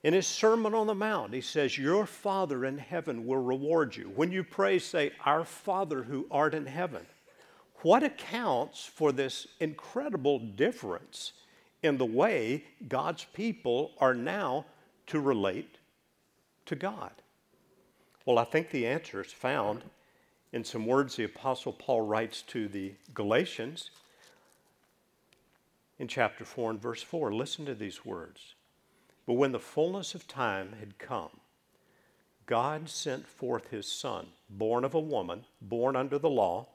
In 0.04 0.14
his 0.14 0.26
Sermon 0.26 0.74
on 0.74 0.88
the 0.88 0.96
Mount, 0.96 1.34
he 1.34 1.42
says, 1.42 1.78
Your 1.78 2.08
Father 2.08 2.66
in 2.66 2.80
heaven 2.80 3.28
will 3.28 3.42
reward 3.42 3.96
you. 3.96 4.12
When 4.16 4.32
you 4.32 4.44
pray, 4.44 4.80
say, 4.80 5.12
Our 5.24 5.46
Father 5.46 6.02
who 6.02 6.28
art 6.32 6.56
in 6.56 6.66
heaven. 6.66 7.06
What 7.84 8.02
accounts 8.02 8.86
for 8.86 9.12
this 9.12 9.48
incredible 9.60 10.40
difference 10.40 11.34
in 11.84 12.00
the 12.00 12.06
way 12.06 12.64
God's 12.88 13.26
people 13.34 13.92
are 14.00 14.16
now 14.16 14.66
to 15.08 15.20
relate 15.20 15.77
to 16.68 16.76
God? 16.76 17.12
Well, 18.26 18.40
I 18.40 18.44
think 18.44 18.70
the 18.70 18.88
answer 18.88 19.22
is 19.22 19.32
found 19.32 19.84
in 20.54 20.64
some 20.64 20.86
words 20.86 21.16
the 21.16 21.24
Apostle 21.24 21.74
Paul 21.74 22.02
writes 22.02 22.42
to 22.44 22.68
the 22.68 22.94
Galatians 23.14 23.92
in 26.00 26.08
chapter 26.08 26.46
4 26.46 26.72
and 26.72 26.82
verse 26.82 27.02
4. 27.02 27.34
Listen 27.34 27.66
to 27.66 27.76
these 27.76 28.06
words. 28.06 28.56
But 29.26 29.34
when 29.34 29.52
the 29.52 29.60
fullness 29.60 30.16
of 30.16 30.28
time 30.28 30.74
had 30.80 30.98
come, 30.98 31.42
God 32.46 32.88
sent 32.88 33.28
forth 33.28 33.72
his 33.72 33.92
Son, 33.92 34.28
born 34.50 34.86
of 34.86 34.94
a 34.94 35.00
woman, 35.00 35.46
born 35.62 35.96
under 35.98 36.18
the 36.18 36.30
law, 36.30 36.68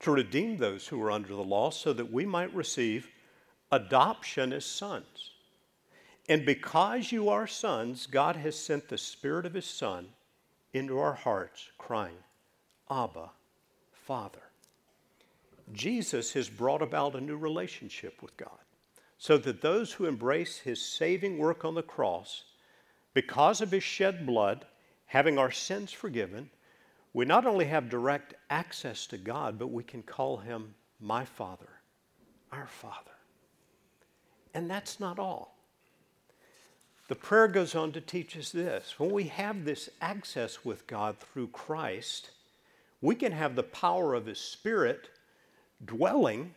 to 0.00 0.10
redeem 0.10 0.56
those 0.56 0.88
who 0.88 0.98
were 0.98 1.12
under 1.12 1.28
the 1.28 1.44
law 1.44 1.70
so 1.70 1.92
that 1.92 2.12
we 2.12 2.26
might 2.26 2.52
receive 2.52 3.08
adoption 3.70 4.52
as 4.52 4.64
sons. 4.66 5.30
And 6.32 6.46
because 6.46 7.12
you 7.12 7.28
are 7.28 7.46
sons, 7.46 8.06
God 8.06 8.36
has 8.36 8.56
sent 8.58 8.88
the 8.88 8.96
Spirit 8.96 9.44
of 9.44 9.52
His 9.52 9.66
Son 9.66 10.08
into 10.72 10.98
our 10.98 11.12
hearts, 11.12 11.68
crying, 11.76 12.16
Abba, 12.90 13.28
Father. 13.92 14.40
Jesus 15.74 16.32
has 16.32 16.48
brought 16.48 16.80
about 16.80 17.16
a 17.16 17.20
new 17.20 17.36
relationship 17.36 18.22
with 18.22 18.34
God 18.38 18.48
so 19.18 19.36
that 19.36 19.60
those 19.60 19.92
who 19.92 20.06
embrace 20.06 20.56
His 20.56 20.80
saving 20.80 21.36
work 21.36 21.66
on 21.66 21.74
the 21.74 21.82
cross, 21.82 22.44
because 23.12 23.60
of 23.60 23.70
His 23.70 23.84
shed 23.84 24.24
blood, 24.24 24.64
having 25.04 25.36
our 25.36 25.50
sins 25.50 25.92
forgiven, 25.92 26.48
we 27.12 27.26
not 27.26 27.44
only 27.44 27.66
have 27.66 27.90
direct 27.90 28.32
access 28.48 29.06
to 29.08 29.18
God, 29.18 29.58
but 29.58 29.66
we 29.66 29.82
can 29.82 30.02
call 30.02 30.38
Him 30.38 30.74
my 30.98 31.26
Father, 31.26 31.68
our 32.50 32.68
Father. 32.68 33.18
And 34.54 34.70
that's 34.70 34.98
not 34.98 35.18
all. 35.18 35.58
The 37.12 37.16
prayer 37.16 37.46
goes 37.46 37.74
on 37.74 37.92
to 37.92 38.00
teach 38.00 38.38
us 38.38 38.52
this. 38.52 38.98
When 38.98 39.10
we 39.10 39.24
have 39.24 39.66
this 39.66 39.90
access 40.00 40.64
with 40.64 40.86
God 40.86 41.18
through 41.18 41.48
Christ, 41.48 42.30
we 43.02 43.14
can 43.14 43.32
have 43.32 43.54
the 43.54 43.62
power 43.62 44.14
of 44.14 44.24
His 44.24 44.38
Spirit 44.38 45.10
dwelling 45.84 46.54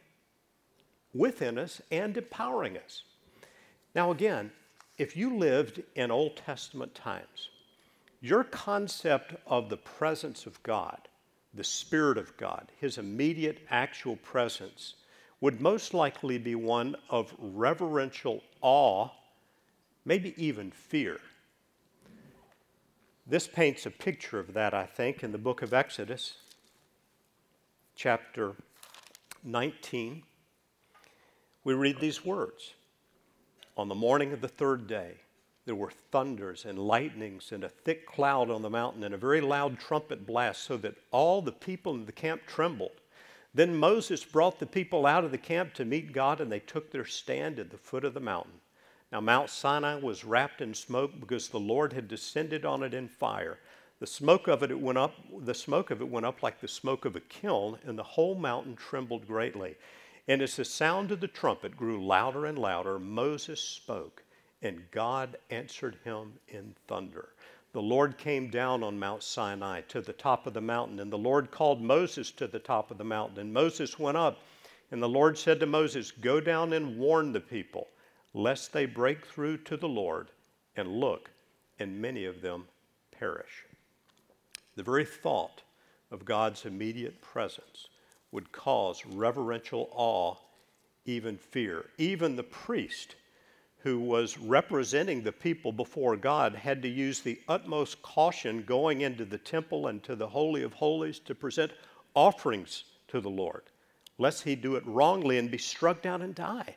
within 1.13 1.57
us 1.57 1.81
and 1.91 2.15
empowering 2.15 2.77
us. 2.77 3.03
Now, 3.95 4.11
again, 4.11 4.49
if 4.97 5.17
you 5.17 5.35
lived 5.35 5.83
in 5.93 6.09
Old 6.09 6.37
Testament 6.37 6.95
times, 6.95 7.49
your 8.21 8.45
concept 8.45 9.35
of 9.45 9.67
the 9.67 9.75
presence 9.75 10.45
of 10.45 10.63
God, 10.63 11.09
the 11.53 11.65
Spirit 11.65 12.17
of 12.17 12.37
God, 12.37 12.71
His 12.79 12.97
immediate 12.97 13.57
actual 13.69 14.15
presence, 14.15 14.93
would 15.41 15.59
most 15.59 15.93
likely 15.93 16.37
be 16.37 16.55
one 16.55 16.95
of 17.09 17.35
reverential 17.39 18.41
awe, 18.61 19.09
maybe 20.05 20.33
even 20.37 20.71
fear. 20.71 21.19
This 23.27 23.47
paints 23.47 23.87
a 23.87 23.91
picture 23.91 24.39
of 24.39 24.53
that, 24.53 24.73
I 24.73 24.85
think, 24.85 25.23
in 25.23 25.31
the 25.31 25.39
book 25.39 25.63
of 25.63 25.73
Exodus, 25.73 26.37
chapter 27.95 28.53
19. 29.43 30.21
We 31.63 31.73
read 31.73 31.99
these 31.99 32.23
words 32.23 32.75
On 33.75 33.87
the 33.87 33.95
morning 33.95 34.31
of 34.31 34.41
the 34.41 34.47
third 34.47 34.85
day, 34.85 35.15
there 35.65 35.73
were 35.73 35.91
thunders 36.11 36.65
and 36.65 36.77
lightnings 36.77 37.51
and 37.51 37.63
a 37.63 37.69
thick 37.69 38.05
cloud 38.05 38.51
on 38.51 38.61
the 38.61 38.69
mountain 38.69 39.03
and 39.03 39.15
a 39.15 39.17
very 39.17 39.41
loud 39.41 39.79
trumpet 39.79 40.27
blast, 40.27 40.61
so 40.61 40.77
that 40.77 40.95
all 41.09 41.41
the 41.41 41.51
people 41.51 41.95
in 41.95 42.05
the 42.05 42.11
camp 42.11 42.43
trembled. 42.45 43.01
Then 43.55 43.75
Moses 43.75 44.23
brought 44.23 44.59
the 44.59 44.67
people 44.67 45.07
out 45.07 45.23
of 45.23 45.31
the 45.31 45.39
camp 45.39 45.73
to 45.75 45.85
meet 45.85 46.11
God, 46.11 46.39
and 46.39 46.51
they 46.51 46.59
took 46.59 46.91
their 46.91 47.05
stand 47.05 47.57
at 47.57 47.71
the 47.71 47.77
foot 47.77 48.05
of 48.05 48.13
the 48.13 48.19
mountain. 48.19 48.59
Now, 49.15 49.21
Mount 49.21 49.49
Sinai 49.49 49.95
was 49.95 50.25
wrapped 50.25 50.59
in 50.59 50.73
smoke 50.73 51.17
because 51.21 51.47
the 51.47 51.57
Lord 51.57 51.93
had 51.93 52.09
descended 52.09 52.65
on 52.65 52.83
it 52.83 52.93
in 52.93 53.07
fire. 53.07 53.59
The 54.01 54.07
smoke 54.07 54.49
of 54.49 54.61
it, 54.61 54.77
went 54.77 54.97
up, 54.97 55.13
the 55.39 55.53
smoke 55.53 55.89
of 55.89 56.01
it 56.01 56.09
went 56.09 56.25
up 56.25 56.43
like 56.43 56.59
the 56.59 56.67
smoke 56.67 57.05
of 57.05 57.15
a 57.15 57.21
kiln, 57.21 57.79
and 57.85 57.97
the 57.97 58.03
whole 58.03 58.35
mountain 58.35 58.75
trembled 58.75 59.25
greatly. 59.25 59.77
And 60.27 60.41
as 60.41 60.57
the 60.57 60.65
sound 60.65 61.13
of 61.13 61.21
the 61.21 61.29
trumpet 61.29 61.77
grew 61.77 62.05
louder 62.05 62.45
and 62.45 62.59
louder, 62.59 62.99
Moses 62.99 63.61
spoke, 63.61 64.21
and 64.61 64.83
God 64.91 65.37
answered 65.49 65.97
him 66.03 66.33
in 66.49 66.75
thunder. 66.85 67.29
The 67.71 67.81
Lord 67.81 68.17
came 68.17 68.49
down 68.49 68.83
on 68.83 68.99
Mount 68.99 69.23
Sinai 69.23 69.79
to 69.87 70.01
the 70.01 70.11
top 70.11 70.45
of 70.45 70.53
the 70.53 70.59
mountain, 70.59 70.99
and 70.99 71.09
the 71.09 71.17
Lord 71.17 71.51
called 71.51 71.81
Moses 71.81 72.31
to 72.31 72.47
the 72.47 72.59
top 72.59 72.91
of 72.91 72.97
the 72.97 73.05
mountain. 73.05 73.39
And 73.39 73.53
Moses 73.53 73.97
went 73.97 74.17
up, 74.17 74.39
and 74.91 75.01
the 75.01 75.07
Lord 75.07 75.37
said 75.37 75.61
to 75.61 75.65
Moses, 75.65 76.11
Go 76.11 76.41
down 76.41 76.73
and 76.73 76.97
warn 76.99 77.31
the 77.31 77.39
people 77.39 77.87
lest 78.35 78.73
they 78.73 78.85
break 78.85 79.25
through 79.25 79.57
to 79.57 79.77
the 79.77 79.87
Lord 79.87 80.27
and 80.75 80.99
look, 80.99 81.31
and 81.79 82.01
many 82.01 82.25
of 82.25 82.41
them 82.41 82.65
perish. 83.09 83.65
The 84.75 84.83
very 84.83 85.05
thought 85.05 85.61
of 86.11 86.25
God's 86.25 86.65
immediate 86.65 87.21
presence 87.21 87.87
would 88.33 88.51
cause 88.51 89.05
reverential 89.05 89.87
awe, 89.93 90.35
even 91.05 91.37
fear. 91.37 91.85
Even 91.97 92.35
the 92.35 92.43
priest 92.43 93.15
who 93.77 93.99
was 93.99 94.37
representing 94.37 95.21
the 95.21 95.31
people 95.31 95.71
before 95.71 96.17
God 96.17 96.55
had 96.55 96.81
to 96.81 96.89
use 96.89 97.21
the 97.21 97.39
utmost 97.47 98.01
caution 98.01 98.63
going 98.63 99.01
into 99.01 99.23
the 99.23 99.37
temple 99.37 99.87
and 99.87 100.03
to 100.03 100.15
the 100.15 100.27
Holy 100.27 100.63
of 100.63 100.73
Holies 100.73 101.19
to 101.19 101.35
present 101.35 101.71
offerings 102.13 102.83
to 103.07 103.21
the 103.21 103.29
Lord, 103.29 103.61
lest 104.17 104.43
he 104.43 104.55
do 104.55 104.75
it 104.75 104.85
wrongly 104.85 105.37
and 105.37 105.49
be 105.49 105.57
struck 105.57 106.01
down 106.01 106.21
and 106.21 106.35
die. 106.35 106.75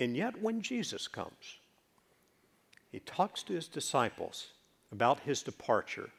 And 0.00 0.16
yet, 0.16 0.40
when 0.40 0.62
Jesus 0.62 1.08
comes, 1.08 1.58
he 2.90 3.00
talks 3.00 3.42
to 3.44 3.52
his 3.52 3.68
disciples 3.68 4.48
about 4.92 5.20
his 5.20 5.42
departure. 5.42 6.10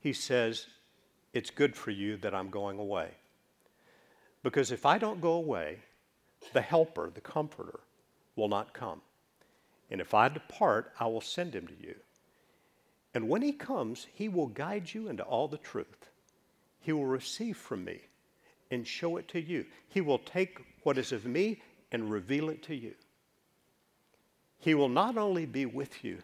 He 0.00 0.12
says, 0.12 0.66
It's 1.32 1.50
good 1.50 1.74
for 1.74 1.90
you 1.90 2.16
that 2.18 2.34
I'm 2.34 2.50
going 2.50 2.78
away. 2.78 3.10
Because 4.42 4.70
if 4.70 4.86
I 4.86 4.98
don't 4.98 5.20
go 5.20 5.32
away, 5.32 5.78
the 6.52 6.60
helper, 6.62 7.10
the 7.12 7.20
comforter, 7.20 7.80
will 8.36 8.48
not 8.48 8.72
come. 8.72 9.02
And 9.90 10.00
if 10.00 10.14
I 10.14 10.28
depart, 10.28 10.92
I 11.00 11.06
will 11.06 11.20
send 11.20 11.54
him 11.54 11.66
to 11.66 11.74
you. 11.80 11.96
And 13.14 13.28
when 13.28 13.42
he 13.42 13.52
comes, 13.52 14.06
he 14.14 14.28
will 14.28 14.46
guide 14.46 14.92
you 14.94 15.08
into 15.08 15.24
all 15.24 15.48
the 15.48 15.58
truth. 15.58 16.08
He 16.80 16.92
will 16.92 17.06
receive 17.06 17.56
from 17.56 17.84
me 17.84 18.00
and 18.70 18.86
show 18.86 19.16
it 19.16 19.28
to 19.28 19.40
you. 19.40 19.66
He 19.88 20.00
will 20.00 20.18
take 20.18 20.60
what 20.84 20.98
is 20.98 21.10
of 21.10 21.24
me 21.24 21.60
and 21.90 22.10
reveal 22.10 22.48
it 22.50 22.62
to 22.64 22.74
you. 22.74 22.94
He 24.58 24.74
will 24.74 24.88
not 24.88 25.16
only 25.16 25.46
be 25.46 25.66
with 25.66 26.04
you, 26.04 26.18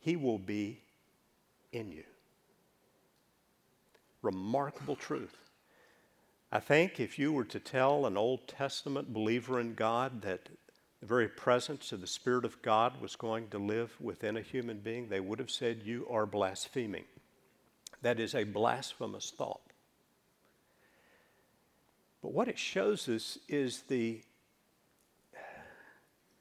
He 0.00 0.16
will 0.16 0.38
be 0.38 0.80
in 1.72 1.90
you. 1.90 2.04
Remarkable 4.22 4.96
truth. 4.96 5.36
I 6.50 6.60
think 6.60 6.98
if 6.98 7.18
you 7.18 7.32
were 7.32 7.44
to 7.44 7.60
tell 7.60 8.06
an 8.06 8.16
Old 8.16 8.48
Testament 8.48 9.12
believer 9.12 9.60
in 9.60 9.74
God 9.74 10.22
that 10.22 10.48
the 11.00 11.06
very 11.06 11.28
presence 11.28 11.92
of 11.92 12.00
the 12.00 12.06
Spirit 12.06 12.44
of 12.44 12.60
God 12.62 13.00
was 13.00 13.16
going 13.16 13.48
to 13.48 13.58
live 13.58 13.94
within 14.00 14.36
a 14.36 14.42
human 14.42 14.78
being, 14.78 15.08
they 15.08 15.20
would 15.20 15.38
have 15.38 15.50
said, 15.50 15.82
You 15.84 16.06
are 16.10 16.26
blaspheming. 16.26 17.04
That 18.02 18.18
is 18.18 18.34
a 18.34 18.44
blasphemous 18.44 19.30
thought. 19.30 19.60
But 22.22 22.32
what 22.32 22.48
it 22.48 22.58
shows 22.58 23.08
us 23.08 23.38
is 23.48 23.82
the 23.82 24.22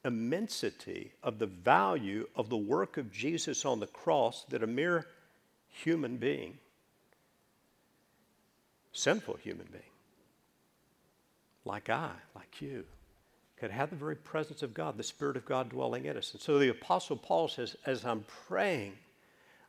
immensity 0.07 1.11
of 1.21 1.37
the 1.37 1.45
value 1.45 2.27
of 2.35 2.49
the 2.49 2.57
work 2.57 2.97
of 2.97 3.11
Jesus 3.11 3.65
on 3.65 3.79
the 3.79 3.87
cross 3.87 4.45
that 4.49 4.63
a 4.63 4.67
mere 4.67 5.05
human 5.67 6.17
being, 6.17 6.57
sinful 8.93 9.35
human 9.35 9.67
being, 9.71 9.83
like 11.65 11.89
I, 11.89 12.11
like 12.35 12.61
you, 12.61 12.85
could 13.57 13.71
have 13.71 13.89
the 13.89 13.95
very 13.95 14.15
presence 14.15 14.63
of 14.63 14.73
God, 14.73 14.97
the 14.97 15.03
Spirit 15.03 15.35
of 15.35 15.45
God 15.45 15.69
dwelling 15.69 16.05
in 16.05 16.15
us. 16.15 16.31
And 16.33 16.41
so 16.41 16.59
the 16.59 16.69
Apostle 16.69 17.17
Paul 17.17 17.47
says, 17.47 17.75
as 17.85 18.05
I'm 18.05 18.25
praying, 18.47 18.93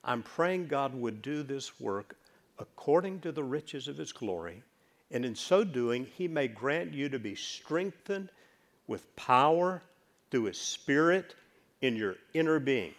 I'm 0.04 0.22
praying 0.22 0.68
God 0.68 0.94
would 0.94 1.22
do 1.22 1.42
this 1.42 1.80
work 1.80 2.16
according 2.58 3.20
to 3.20 3.32
the 3.32 3.44
riches 3.44 3.88
of 3.88 3.96
his 3.96 4.12
glory. 4.12 4.62
And 5.10 5.24
in 5.24 5.34
so 5.34 5.64
doing, 5.64 6.06
he 6.16 6.28
may 6.28 6.48
grant 6.48 6.92
you 6.92 7.08
to 7.08 7.18
be 7.18 7.34
strengthened 7.34 8.30
with 8.86 9.16
power 9.16 9.82
through 10.30 10.44
his 10.44 10.60
Spirit 10.60 11.34
in 11.80 11.96
your 11.96 12.16
inner 12.34 12.58
being. 12.58 12.94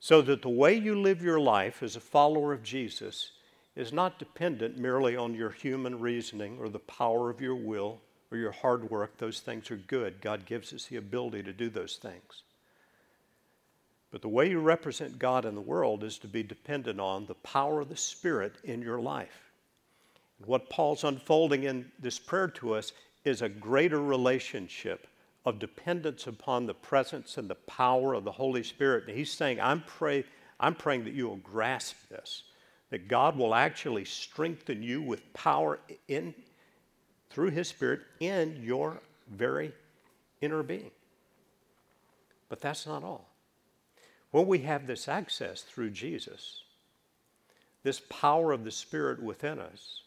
So 0.00 0.22
that 0.22 0.42
the 0.42 0.48
way 0.48 0.74
you 0.74 1.00
live 1.00 1.22
your 1.22 1.40
life 1.40 1.82
as 1.82 1.96
a 1.96 2.00
follower 2.00 2.52
of 2.52 2.62
Jesus 2.62 3.32
is 3.74 3.92
not 3.92 4.18
dependent 4.18 4.78
merely 4.78 5.16
on 5.16 5.34
your 5.34 5.50
human 5.50 6.00
reasoning 6.00 6.58
or 6.60 6.68
the 6.68 6.78
power 6.78 7.28
of 7.30 7.40
your 7.40 7.54
will 7.54 8.00
or 8.30 8.38
your 8.38 8.52
hard 8.52 8.90
work. 8.90 9.18
Those 9.18 9.40
things 9.40 9.70
are 9.70 9.76
good. 9.76 10.20
God 10.20 10.46
gives 10.46 10.72
us 10.72 10.86
the 10.86 10.96
ability 10.96 11.42
to 11.44 11.52
do 11.52 11.68
those 11.68 11.96
things. 11.96 12.42
But 14.10 14.22
the 14.22 14.28
way 14.28 14.48
you 14.48 14.60
represent 14.60 15.18
God 15.18 15.44
in 15.44 15.54
the 15.54 15.60
world 15.60 16.02
is 16.04 16.18
to 16.18 16.28
be 16.28 16.42
dependent 16.42 17.00
on 17.00 17.26
the 17.26 17.34
power 17.34 17.80
of 17.80 17.88
the 17.88 17.96
Spirit 17.96 18.54
in 18.64 18.80
your 18.80 19.00
life. 19.00 19.50
And 20.38 20.46
what 20.46 20.70
Paul's 20.70 21.04
unfolding 21.04 21.64
in 21.64 21.90
this 21.98 22.18
prayer 22.18 22.48
to 22.48 22.74
us 22.74 22.92
is 23.24 23.42
a 23.42 23.48
greater 23.48 24.00
relationship 24.00 25.06
of 25.46 25.60
dependence 25.60 26.26
upon 26.26 26.66
the 26.66 26.74
presence 26.74 27.38
and 27.38 27.48
the 27.48 27.54
power 27.54 28.14
of 28.14 28.24
the 28.24 28.32
Holy 28.32 28.64
Spirit. 28.64 29.04
And 29.06 29.16
he's 29.16 29.32
saying, 29.32 29.60
I'm, 29.60 29.82
pray, 29.86 30.24
I'm 30.58 30.74
praying 30.74 31.04
that 31.04 31.14
you 31.14 31.28
will 31.28 31.36
grasp 31.36 31.94
this, 32.10 32.42
that 32.90 33.06
God 33.06 33.38
will 33.38 33.54
actually 33.54 34.04
strengthen 34.04 34.82
you 34.82 35.00
with 35.00 35.32
power 35.32 35.78
in, 36.08 36.34
through 37.30 37.50
his 37.50 37.68
Spirit 37.68 38.00
in 38.18 38.60
your 38.60 39.00
very 39.30 39.72
inner 40.40 40.64
being. 40.64 40.90
But 42.48 42.60
that's 42.60 42.84
not 42.86 43.04
all. 43.04 43.30
When 44.32 44.48
we 44.48 44.58
have 44.60 44.86
this 44.88 45.08
access 45.08 45.62
through 45.62 45.90
Jesus, 45.90 46.62
this 47.84 48.02
power 48.10 48.50
of 48.50 48.64
the 48.64 48.72
Spirit 48.72 49.22
within 49.22 49.60
us 49.60 50.02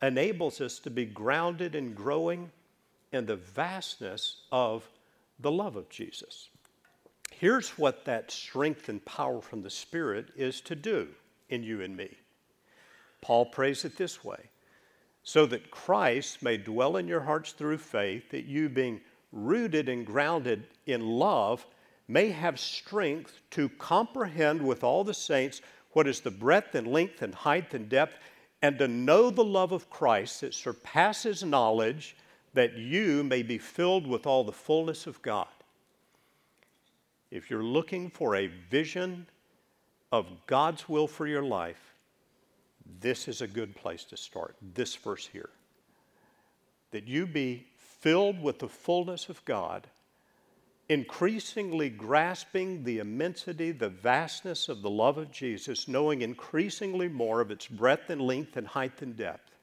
enables 0.00 0.62
us 0.62 0.78
to 0.78 0.90
be 0.90 1.04
grounded 1.04 1.74
and 1.74 1.94
growing 1.94 2.50
in 3.12 3.26
the 3.26 3.36
vastness 3.36 4.42
of 4.52 4.88
the 5.40 5.50
love 5.50 5.76
of 5.76 5.88
Jesus. 5.88 6.48
Here's 7.30 7.70
what 7.78 8.04
that 8.04 8.30
strength 8.30 8.88
and 8.88 9.04
power 9.04 9.40
from 9.40 9.62
the 9.62 9.70
Spirit 9.70 10.28
is 10.36 10.60
to 10.62 10.74
do 10.74 11.08
in 11.48 11.62
you 11.62 11.82
and 11.82 11.96
me. 11.96 12.10
Paul 13.20 13.46
prays 13.46 13.84
it 13.84 13.96
this 13.96 14.24
way 14.24 14.50
so 15.22 15.44
that 15.46 15.70
Christ 15.70 16.42
may 16.42 16.56
dwell 16.56 16.96
in 16.96 17.06
your 17.06 17.20
hearts 17.20 17.52
through 17.52 17.78
faith, 17.78 18.30
that 18.30 18.46
you, 18.46 18.70
being 18.70 19.00
rooted 19.30 19.88
and 19.88 20.06
grounded 20.06 20.66
in 20.86 21.02
love, 21.06 21.66
may 22.08 22.30
have 22.30 22.58
strength 22.58 23.40
to 23.50 23.68
comprehend 23.68 24.62
with 24.62 24.82
all 24.82 25.04
the 25.04 25.12
saints 25.12 25.60
what 25.92 26.06
is 26.06 26.20
the 26.20 26.30
breadth 26.30 26.74
and 26.74 26.86
length 26.86 27.20
and 27.20 27.34
height 27.34 27.74
and 27.74 27.90
depth, 27.90 28.18
and 28.62 28.78
to 28.78 28.88
know 28.88 29.28
the 29.28 29.44
love 29.44 29.72
of 29.72 29.90
Christ 29.90 30.40
that 30.40 30.54
surpasses 30.54 31.44
knowledge 31.44 32.16
that 32.54 32.76
you 32.76 33.22
may 33.24 33.42
be 33.42 33.58
filled 33.58 34.06
with 34.06 34.26
all 34.26 34.44
the 34.44 34.52
fullness 34.52 35.06
of 35.06 35.20
God. 35.22 35.48
If 37.30 37.50
you're 37.50 37.62
looking 37.62 38.10
for 38.10 38.36
a 38.36 38.46
vision 38.46 39.26
of 40.10 40.26
God's 40.46 40.88
will 40.88 41.06
for 41.06 41.26
your 41.26 41.42
life, 41.42 41.94
this 43.00 43.28
is 43.28 43.42
a 43.42 43.46
good 43.46 43.76
place 43.76 44.04
to 44.04 44.16
start. 44.16 44.56
This 44.74 44.96
verse 44.96 45.26
here. 45.26 45.50
That 46.90 47.06
you 47.06 47.26
be 47.26 47.66
filled 47.76 48.42
with 48.42 48.60
the 48.60 48.68
fullness 48.68 49.28
of 49.28 49.44
God, 49.44 49.86
increasingly 50.88 51.90
grasping 51.90 52.82
the 52.84 52.98
immensity, 52.98 53.72
the 53.72 53.90
vastness 53.90 54.70
of 54.70 54.80
the 54.80 54.88
love 54.88 55.18
of 55.18 55.30
Jesus, 55.30 55.86
knowing 55.86 56.22
increasingly 56.22 57.08
more 57.08 57.42
of 57.42 57.50
its 57.50 57.66
breadth 57.66 58.08
and 58.08 58.22
length 58.22 58.56
and 58.56 58.66
height 58.66 59.02
and 59.02 59.16
depth 59.16 59.57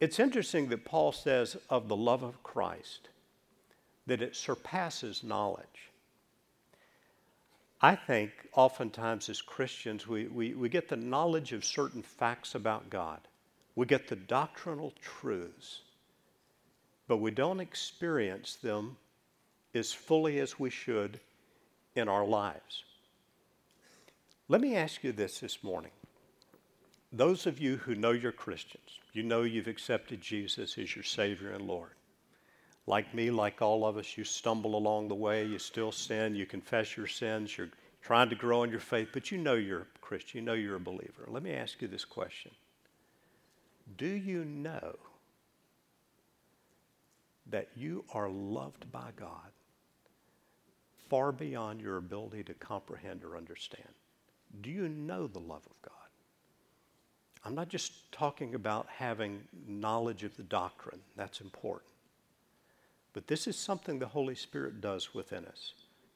it's 0.00 0.20
interesting 0.20 0.68
that 0.68 0.84
Paul 0.84 1.12
says 1.12 1.56
of 1.70 1.88
the 1.88 1.96
love 1.96 2.22
of 2.22 2.42
Christ 2.42 3.08
that 4.06 4.22
it 4.22 4.36
surpasses 4.36 5.24
knowledge. 5.24 5.90
I 7.80 7.94
think 7.94 8.30
oftentimes 8.52 9.28
as 9.28 9.42
Christians, 9.42 10.06
we, 10.06 10.28
we, 10.28 10.54
we 10.54 10.68
get 10.68 10.88
the 10.88 10.96
knowledge 10.96 11.52
of 11.52 11.64
certain 11.64 12.02
facts 12.02 12.54
about 12.54 12.90
God, 12.90 13.20
we 13.74 13.86
get 13.86 14.08
the 14.08 14.16
doctrinal 14.16 14.92
truths, 15.02 15.82
but 17.08 17.18
we 17.18 17.30
don't 17.30 17.60
experience 17.60 18.56
them 18.56 18.96
as 19.74 19.92
fully 19.92 20.38
as 20.38 20.58
we 20.58 20.70
should 20.70 21.20
in 21.94 22.08
our 22.08 22.24
lives. 22.24 22.84
Let 24.48 24.60
me 24.60 24.76
ask 24.76 25.04
you 25.04 25.12
this 25.12 25.40
this 25.40 25.62
morning. 25.62 25.90
Those 27.12 27.46
of 27.46 27.58
you 27.58 27.76
who 27.76 27.94
know 27.94 28.12
you're 28.12 28.32
Christians, 28.32 29.00
you 29.16 29.22
know 29.22 29.42
you've 29.42 29.66
accepted 29.66 30.20
Jesus 30.20 30.76
as 30.76 30.94
your 30.94 31.02
Savior 31.02 31.52
and 31.52 31.66
Lord. 31.66 31.92
Like 32.86 33.14
me, 33.14 33.30
like 33.30 33.62
all 33.62 33.86
of 33.86 33.96
us, 33.96 34.16
you 34.16 34.24
stumble 34.24 34.76
along 34.76 35.08
the 35.08 35.14
way, 35.14 35.44
you 35.44 35.58
still 35.58 35.90
sin, 35.90 36.36
you 36.36 36.46
confess 36.46 36.96
your 36.96 37.06
sins, 37.06 37.56
you're 37.56 37.70
trying 38.02 38.28
to 38.28 38.36
grow 38.36 38.62
in 38.62 38.70
your 38.70 38.78
faith, 38.78 39.08
but 39.12 39.32
you 39.32 39.38
know 39.38 39.54
you're 39.54 39.82
a 39.82 39.98
Christian, 40.00 40.38
you 40.38 40.44
know 40.44 40.52
you're 40.52 40.76
a 40.76 40.80
believer. 40.80 41.26
Let 41.26 41.42
me 41.42 41.52
ask 41.52 41.80
you 41.82 41.88
this 41.88 42.04
question 42.04 42.52
Do 43.96 44.06
you 44.06 44.44
know 44.44 44.96
that 47.48 47.68
you 47.74 48.04
are 48.12 48.28
loved 48.28 48.92
by 48.92 49.10
God 49.16 49.50
far 51.08 51.32
beyond 51.32 51.80
your 51.80 51.96
ability 51.96 52.44
to 52.44 52.54
comprehend 52.54 53.24
or 53.24 53.36
understand? 53.36 53.88
Do 54.60 54.70
you 54.70 54.88
know 54.88 55.26
the 55.26 55.40
love 55.40 55.66
of 55.66 55.82
God? 55.82 55.95
I'm 57.46 57.54
not 57.54 57.68
just 57.68 58.10
talking 58.10 58.56
about 58.56 58.88
having 58.88 59.40
knowledge 59.68 60.24
of 60.24 60.36
the 60.36 60.42
doctrine, 60.42 60.98
that's 61.14 61.40
important. 61.40 61.92
But 63.12 63.28
this 63.28 63.46
is 63.46 63.56
something 63.56 64.00
the 64.00 64.06
Holy 64.06 64.34
Spirit 64.34 64.80
does 64.80 65.14
within 65.14 65.44
us, 65.44 65.74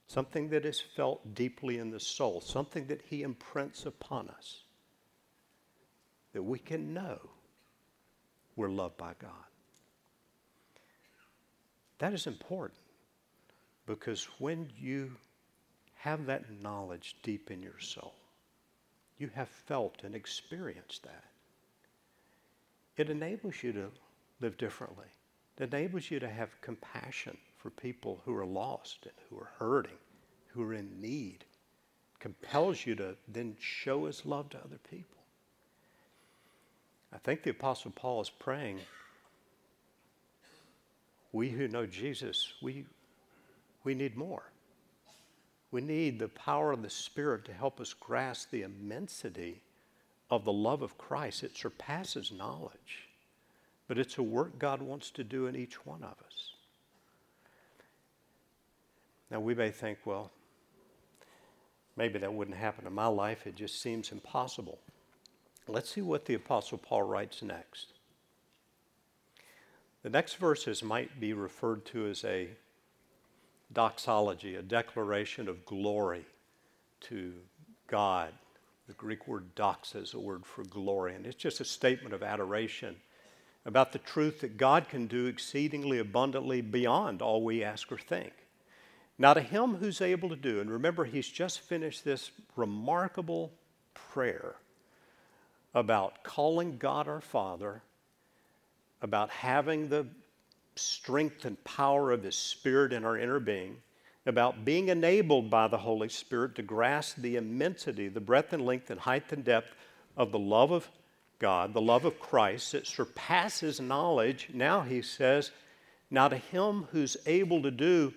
something 0.08 0.48
that 0.48 0.66
is 0.66 0.80
felt 0.80 1.36
deeply 1.36 1.78
in 1.78 1.92
the 1.92 2.00
soul, 2.00 2.40
something 2.40 2.88
that 2.88 3.02
He 3.02 3.22
imprints 3.22 3.86
upon 3.86 4.28
us, 4.28 4.64
that 6.32 6.42
we 6.42 6.58
can 6.58 6.92
know 6.92 7.20
we're 8.56 8.68
loved 8.68 8.96
by 8.96 9.12
God. 9.20 9.30
That 11.98 12.12
is 12.12 12.26
important. 12.26 12.80
Because 13.86 14.24
when 14.40 14.68
you 14.76 15.12
have 15.94 16.26
that 16.26 16.60
knowledge 16.60 17.14
deep 17.22 17.52
in 17.52 17.62
your 17.62 17.78
soul, 17.78 18.14
you 19.20 19.30
have 19.34 19.48
felt 19.48 20.02
and 20.02 20.14
experienced 20.14 21.02
that. 21.02 21.24
It 22.96 23.10
enables 23.10 23.62
you 23.62 23.72
to 23.72 23.90
live 24.40 24.56
differently. 24.56 25.06
It 25.58 25.72
enables 25.72 26.10
you 26.10 26.18
to 26.20 26.28
have 26.28 26.60
compassion 26.62 27.36
for 27.58 27.70
people 27.70 28.22
who 28.24 28.34
are 28.34 28.46
lost 28.46 29.00
and 29.04 29.14
who 29.28 29.36
are 29.36 29.50
hurting, 29.58 29.98
who 30.48 30.62
are 30.62 30.74
in 30.74 31.00
need. 31.00 31.44
It 32.14 32.20
compels 32.20 32.86
you 32.86 32.94
to 32.96 33.14
then 33.28 33.56
show 33.60 34.06
his 34.06 34.24
love 34.24 34.48
to 34.50 34.58
other 34.58 34.80
people. 34.90 35.18
I 37.12 37.18
think 37.18 37.42
the 37.42 37.50
Apostle 37.50 37.90
Paul 37.90 38.22
is 38.22 38.30
praying. 38.30 38.80
We 41.32 41.50
who 41.50 41.68
know 41.68 41.84
Jesus, 41.84 42.54
we, 42.62 42.86
we 43.84 43.94
need 43.94 44.16
more. 44.16 44.49
We 45.70 45.80
need 45.80 46.18
the 46.18 46.28
power 46.28 46.72
of 46.72 46.82
the 46.82 46.90
Spirit 46.90 47.44
to 47.44 47.52
help 47.52 47.80
us 47.80 47.92
grasp 47.92 48.50
the 48.50 48.62
immensity 48.62 49.62
of 50.30 50.44
the 50.44 50.52
love 50.52 50.82
of 50.82 50.98
Christ. 50.98 51.44
It 51.44 51.56
surpasses 51.56 52.32
knowledge, 52.32 53.08
but 53.86 53.98
it's 53.98 54.18
a 54.18 54.22
work 54.22 54.58
God 54.58 54.82
wants 54.82 55.10
to 55.12 55.24
do 55.24 55.46
in 55.46 55.54
each 55.54 55.86
one 55.86 56.02
of 56.02 56.16
us. 56.26 56.54
Now, 59.30 59.38
we 59.38 59.54
may 59.54 59.70
think, 59.70 59.98
well, 60.04 60.32
maybe 61.96 62.18
that 62.18 62.34
wouldn't 62.34 62.56
happen 62.56 62.86
in 62.86 62.92
my 62.92 63.06
life. 63.06 63.46
It 63.46 63.54
just 63.54 63.80
seems 63.80 64.10
impossible. 64.10 64.78
Let's 65.68 65.90
see 65.90 66.02
what 66.02 66.24
the 66.24 66.34
Apostle 66.34 66.78
Paul 66.78 67.04
writes 67.04 67.42
next. 67.42 67.92
The 70.02 70.10
next 70.10 70.34
verses 70.34 70.82
might 70.82 71.20
be 71.20 71.32
referred 71.32 71.84
to 71.86 72.08
as 72.08 72.24
a 72.24 72.48
doxology, 73.72 74.56
a 74.56 74.62
declaration 74.62 75.48
of 75.48 75.64
glory 75.64 76.24
to 77.00 77.34
God. 77.86 78.32
The 78.88 78.94
Greek 78.94 79.28
word 79.28 79.54
doxa 79.54 80.02
is 80.02 80.14
a 80.14 80.18
word 80.18 80.44
for 80.44 80.64
glory, 80.64 81.14
and 81.14 81.26
it's 81.26 81.36
just 81.36 81.60
a 81.60 81.64
statement 81.64 82.14
of 82.14 82.22
adoration 82.22 82.96
about 83.64 83.92
the 83.92 83.98
truth 83.98 84.40
that 84.40 84.56
God 84.56 84.88
can 84.88 85.06
do 85.06 85.26
exceedingly 85.26 85.98
abundantly 85.98 86.60
beyond 86.60 87.22
all 87.22 87.42
we 87.42 87.62
ask 87.62 87.92
or 87.92 87.98
think. 87.98 88.32
Now, 89.18 89.34
to 89.34 89.40
him 89.40 89.76
who's 89.76 90.00
able 90.00 90.30
to 90.30 90.36
do, 90.36 90.60
and 90.60 90.70
remember, 90.70 91.04
he's 91.04 91.28
just 91.28 91.60
finished 91.60 92.04
this 92.04 92.30
remarkable 92.56 93.52
prayer 93.92 94.54
about 95.74 96.24
calling 96.24 96.78
God 96.78 97.06
our 97.06 97.20
Father, 97.20 97.82
about 99.02 99.30
having 99.30 99.88
the 99.88 100.06
strength 100.80 101.44
and 101.44 101.62
power 101.64 102.10
of 102.10 102.22
His 102.22 102.36
Spirit 102.36 102.92
in 102.92 103.04
our 103.04 103.16
inner 103.16 103.40
being, 103.40 103.76
about 104.26 104.64
being 104.64 104.88
enabled 104.88 105.50
by 105.50 105.68
the 105.68 105.78
Holy 105.78 106.08
Spirit 106.08 106.54
to 106.56 106.62
grasp 106.62 107.16
the 107.18 107.36
immensity, 107.36 108.08
the 108.08 108.20
breadth 108.20 108.52
and 108.52 108.64
length 108.64 108.90
and 108.90 109.00
height 109.00 109.32
and 109.32 109.44
depth 109.44 109.74
of 110.16 110.32
the 110.32 110.38
love 110.38 110.70
of 110.70 110.88
God, 111.38 111.72
the 111.72 111.80
love 111.80 112.04
of 112.04 112.20
Christ 112.20 112.72
that 112.72 112.86
surpasses 112.86 113.80
knowledge. 113.80 114.48
Now 114.52 114.82
He 114.82 115.02
says, 115.02 115.50
Now 116.10 116.28
to 116.28 116.36
Him 116.36 116.86
who's 116.92 117.16
able 117.26 117.62
to 117.62 117.70
do 117.70 118.12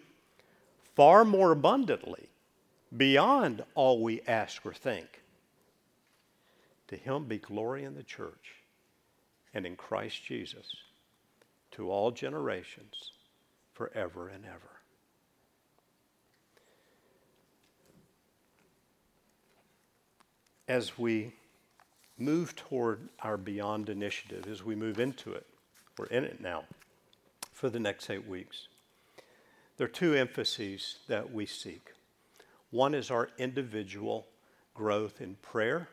far 0.95 1.25
more 1.25 1.51
abundantly, 1.51 2.29
beyond 2.95 3.63
all 3.75 4.01
we 4.01 4.21
ask 4.27 4.65
or 4.65 4.73
think, 4.73 5.21
to 6.87 6.95
Him 6.95 7.25
be 7.25 7.37
glory 7.37 7.83
in 7.83 7.95
the 7.95 8.03
church 8.03 8.55
and 9.53 9.65
in 9.65 9.75
Christ 9.75 10.23
Jesus 10.23 10.75
to 11.73 11.91
all 11.91 12.11
generations, 12.11 13.11
forever 13.73 14.27
and 14.29 14.45
ever. 14.45 14.79
As 20.67 20.97
we 20.97 21.33
move 22.17 22.55
toward 22.55 23.09
our 23.21 23.37
Beyond 23.37 23.89
initiative, 23.89 24.47
as 24.47 24.63
we 24.63 24.75
move 24.75 24.99
into 24.99 25.33
it, 25.33 25.45
we're 25.97 26.05
in 26.05 26.23
it 26.23 26.39
now 26.39 26.63
for 27.51 27.69
the 27.69 27.79
next 27.79 28.09
eight 28.09 28.27
weeks. 28.27 28.67
There 29.77 29.85
are 29.85 29.89
two 29.89 30.13
emphases 30.13 30.99
that 31.07 31.33
we 31.33 31.45
seek. 31.45 31.91
One 32.69 32.93
is 32.93 33.11
our 33.11 33.29
individual 33.37 34.27
growth 34.73 35.21
in 35.21 35.35
prayer 35.41 35.89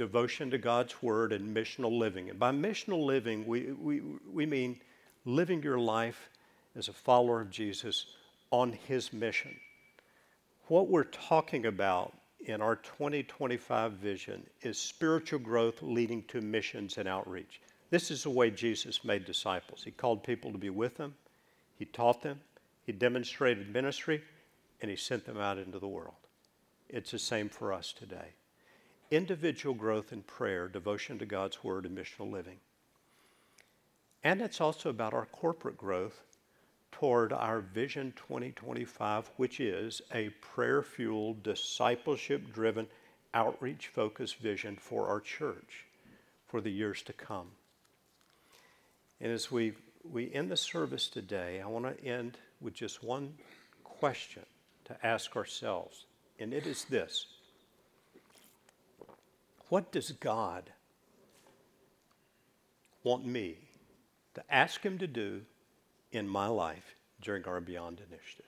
devotion 0.00 0.50
to 0.50 0.56
God's 0.56 1.02
Word, 1.02 1.30
and 1.30 1.54
missional 1.54 1.98
living. 1.98 2.30
And 2.30 2.38
by 2.38 2.52
missional 2.52 3.04
living, 3.04 3.46
we, 3.46 3.72
we, 3.72 4.00
we 4.32 4.46
mean 4.46 4.80
living 5.26 5.62
your 5.62 5.78
life 5.78 6.30
as 6.74 6.88
a 6.88 6.92
follower 6.94 7.42
of 7.42 7.50
Jesus 7.50 8.06
on 8.50 8.72
His 8.72 9.12
mission. 9.12 9.54
What 10.68 10.88
we're 10.88 11.04
talking 11.04 11.66
about 11.66 12.16
in 12.46 12.62
our 12.62 12.76
2025 12.76 13.92
vision 13.92 14.46
is 14.62 14.78
spiritual 14.78 15.40
growth 15.40 15.82
leading 15.82 16.22
to 16.28 16.40
missions 16.40 16.96
and 16.96 17.06
outreach. 17.06 17.60
This 17.90 18.10
is 18.10 18.22
the 18.22 18.30
way 18.30 18.50
Jesus 18.50 19.04
made 19.04 19.26
disciples. 19.26 19.84
He 19.84 19.90
called 19.90 20.24
people 20.24 20.50
to 20.50 20.56
be 20.56 20.70
with 20.70 20.96
Him, 20.96 21.14
He 21.76 21.84
taught 21.84 22.22
them, 22.22 22.40
He 22.86 22.92
demonstrated 22.92 23.70
ministry, 23.70 24.22
and 24.80 24.90
He 24.90 24.96
sent 24.96 25.26
them 25.26 25.36
out 25.36 25.58
into 25.58 25.78
the 25.78 25.86
world. 25.86 26.14
It's 26.88 27.10
the 27.10 27.18
same 27.18 27.50
for 27.50 27.74
us 27.74 27.92
today 27.92 28.30
individual 29.10 29.74
growth 29.74 30.12
in 30.12 30.22
prayer, 30.22 30.68
devotion 30.68 31.18
to 31.18 31.26
God's 31.26 31.62
Word, 31.64 31.84
and 31.86 31.96
missional 31.96 32.30
living. 32.30 32.58
And 34.22 34.40
it's 34.40 34.60
also 34.60 34.90
about 34.90 35.14
our 35.14 35.26
corporate 35.26 35.76
growth 35.76 36.22
toward 36.92 37.32
our 37.32 37.60
Vision 37.60 38.12
2025, 38.16 39.30
which 39.36 39.60
is 39.60 40.02
a 40.14 40.28
prayer 40.40 40.82
fueled, 40.82 41.42
discipleship 41.42 42.52
driven, 42.52 42.86
outreach 43.32 43.88
focused 43.88 44.36
vision 44.36 44.76
for 44.76 45.08
our 45.08 45.20
church 45.20 45.86
for 46.46 46.60
the 46.60 46.70
years 46.70 47.02
to 47.02 47.12
come. 47.12 47.46
And 49.20 49.32
as 49.32 49.50
we, 49.50 49.72
we 50.04 50.32
end 50.32 50.50
the 50.50 50.56
service 50.56 51.08
today, 51.08 51.60
I 51.60 51.66
want 51.66 51.84
to 51.84 52.04
end 52.04 52.38
with 52.60 52.74
just 52.74 53.02
one 53.02 53.34
question 53.84 54.44
to 54.86 55.06
ask 55.06 55.36
ourselves, 55.36 56.06
and 56.38 56.52
it 56.52 56.66
is 56.66 56.84
this 56.84 57.26
what 59.70 59.92
does 59.92 60.12
God 60.12 60.70
want 63.02 63.24
me 63.24 63.56
to 64.34 64.42
ask 64.52 64.82
Him 64.82 64.98
to 64.98 65.06
do 65.06 65.42
in 66.12 66.28
my 66.28 66.48
life 66.48 66.96
during 67.22 67.44
our 67.46 67.60
Beyond 67.60 68.00
initiative? 68.00 68.46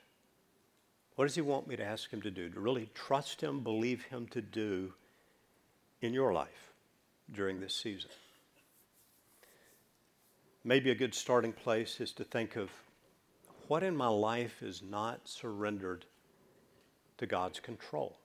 What 1.14 1.26
does 1.26 1.36
He 1.36 1.40
want 1.40 1.68
me 1.68 1.76
to 1.76 1.84
ask 1.84 2.10
Him 2.10 2.20
to 2.22 2.30
do? 2.30 2.50
To 2.50 2.60
really 2.60 2.90
trust 2.94 3.40
Him, 3.40 3.60
believe 3.60 4.02
Him 4.02 4.26
to 4.28 4.42
do 4.42 4.92
in 6.00 6.12
your 6.12 6.32
life 6.32 6.72
during 7.32 7.60
this 7.60 7.74
season? 7.74 8.10
Maybe 10.64 10.90
a 10.90 10.94
good 10.94 11.14
starting 11.14 11.52
place 11.52 12.00
is 12.00 12.12
to 12.12 12.24
think 12.24 12.56
of 12.56 12.70
what 13.68 13.84
in 13.84 13.96
my 13.96 14.08
life 14.08 14.62
is 14.62 14.82
not 14.82 15.20
surrendered 15.28 16.04
to 17.18 17.26
God's 17.26 17.60
control. 17.60 18.16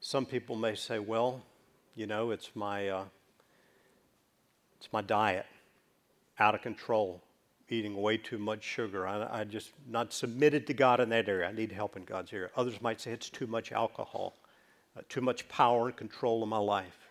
Some 0.00 0.24
people 0.24 0.56
may 0.56 0.74
say, 0.74 0.98
well, 0.98 1.42
you 1.94 2.06
know, 2.06 2.30
it's 2.30 2.50
my, 2.54 2.88
uh, 2.88 3.04
it's 4.78 4.90
my 4.92 5.02
diet, 5.02 5.44
out 6.38 6.54
of 6.54 6.62
control, 6.62 7.22
eating 7.68 7.94
way 8.00 8.16
too 8.16 8.38
much 8.38 8.64
sugar. 8.64 9.06
I, 9.06 9.40
I 9.40 9.44
just 9.44 9.72
not 9.86 10.14
submitted 10.14 10.66
to 10.68 10.74
God 10.74 11.00
in 11.00 11.10
that 11.10 11.28
area. 11.28 11.48
I 11.48 11.52
need 11.52 11.70
help 11.70 11.96
in 11.96 12.04
God's 12.04 12.32
area. 12.32 12.48
Others 12.56 12.80
might 12.80 12.98
say 12.98 13.10
it's 13.10 13.28
too 13.28 13.46
much 13.46 13.72
alcohol, 13.72 14.34
uh, 14.96 15.02
too 15.10 15.20
much 15.20 15.46
power 15.50 15.88
and 15.88 15.96
control 15.96 16.42
in 16.42 16.48
my 16.48 16.58
life. 16.58 17.10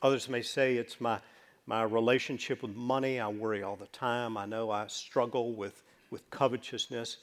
Others 0.00 0.28
may 0.28 0.42
say 0.42 0.76
it's 0.76 1.00
my, 1.00 1.18
my 1.66 1.82
relationship 1.82 2.62
with 2.62 2.76
money. 2.76 3.18
I 3.18 3.26
worry 3.26 3.64
all 3.64 3.76
the 3.76 3.86
time. 3.86 4.36
I 4.36 4.46
know 4.46 4.70
I 4.70 4.86
struggle 4.86 5.52
with, 5.52 5.82
with 6.12 6.30
covetousness. 6.30 7.16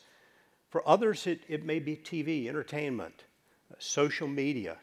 For 0.70 0.88
others, 0.88 1.26
it, 1.28 1.39
it 1.48 1.63
may 1.63 1.80
be 1.80 1.96
TV, 1.96 2.48
entertainment, 2.48 3.24
uh, 3.72 3.76
social 3.80 4.28
media, 4.28 4.78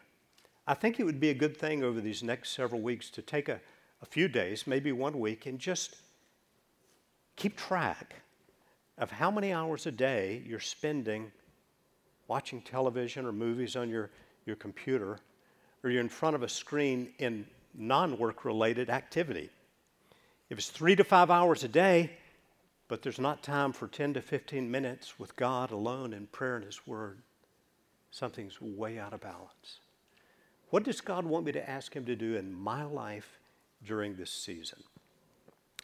I 0.66 0.74
think 0.74 0.98
it 0.98 1.04
would 1.04 1.20
be 1.20 1.30
a 1.30 1.34
good 1.34 1.56
thing 1.56 1.82
over 1.82 2.00
these 2.00 2.22
next 2.22 2.50
several 2.50 2.80
weeks 2.80 3.10
to 3.10 3.22
take 3.22 3.48
a, 3.48 3.60
a 4.00 4.06
few 4.06 4.28
days, 4.28 4.66
maybe 4.66 4.92
one 4.92 5.20
week, 5.20 5.46
and 5.46 5.58
just 5.58 5.96
keep 7.36 7.56
track 7.56 8.14
of 8.96 9.10
how 9.10 9.30
many 9.30 9.52
hours 9.52 9.86
a 9.86 9.92
day 9.92 10.42
you're 10.46 10.60
spending 10.60 11.30
watching 12.28 12.62
television 12.62 13.26
or 13.26 13.32
movies 13.32 13.76
on 13.76 13.88
your, 13.88 14.10
your 14.46 14.56
computer, 14.56 15.18
or 15.82 15.90
you're 15.90 16.00
in 16.00 16.08
front 16.08 16.34
of 16.34 16.42
a 16.42 16.48
screen 16.48 17.12
in 17.18 17.46
non 17.74 18.16
work 18.18 18.44
related 18.44 18.88
activity. 18.88 19.50
If 20.48 20.58
it's 20.58 20.70
three 20.70 20.96
to 20.96 21.04
five 21.04 21.30
hours 21.30 21.64
a 21.64 21.68
day, 21.68 22.10
but 22.88 23.02
there's 23.02 23.18
not 23.18 23.42
time 23.42 23.72
for 23.72 23.88
10 23.88 24.14
to 24.14 24.22
15 24.22 24.70
minutes 24.70 25.18
with 25.18 25.34
God 25.36 25.70
alone 25.70 26.12
in 26.12 26.26
prayer 26.28 26.56
and 26.56 26.64
His 26.64 26.86
Word, 26.86 27.18
something's 28.10 28.60
way 28.60 28.98
out 28.98 29.12
of 29.12 29.20
balance. 29.20 29.80
What 30.74 30.82
does 30.82 31.00
God 31.00 31.24
want 31.24 31.46
me 31.46 31.52
to 31.52 31.70
ask 31.70 31.94
Him 31.94 32.04
to 32.06 32.16
do 32.16 32.34
in 32.34 32.52
my 32.52 32.82
life 32.82 33.38
during 33.86 34.16
this 34.16 34.32
season? 34.32 34.82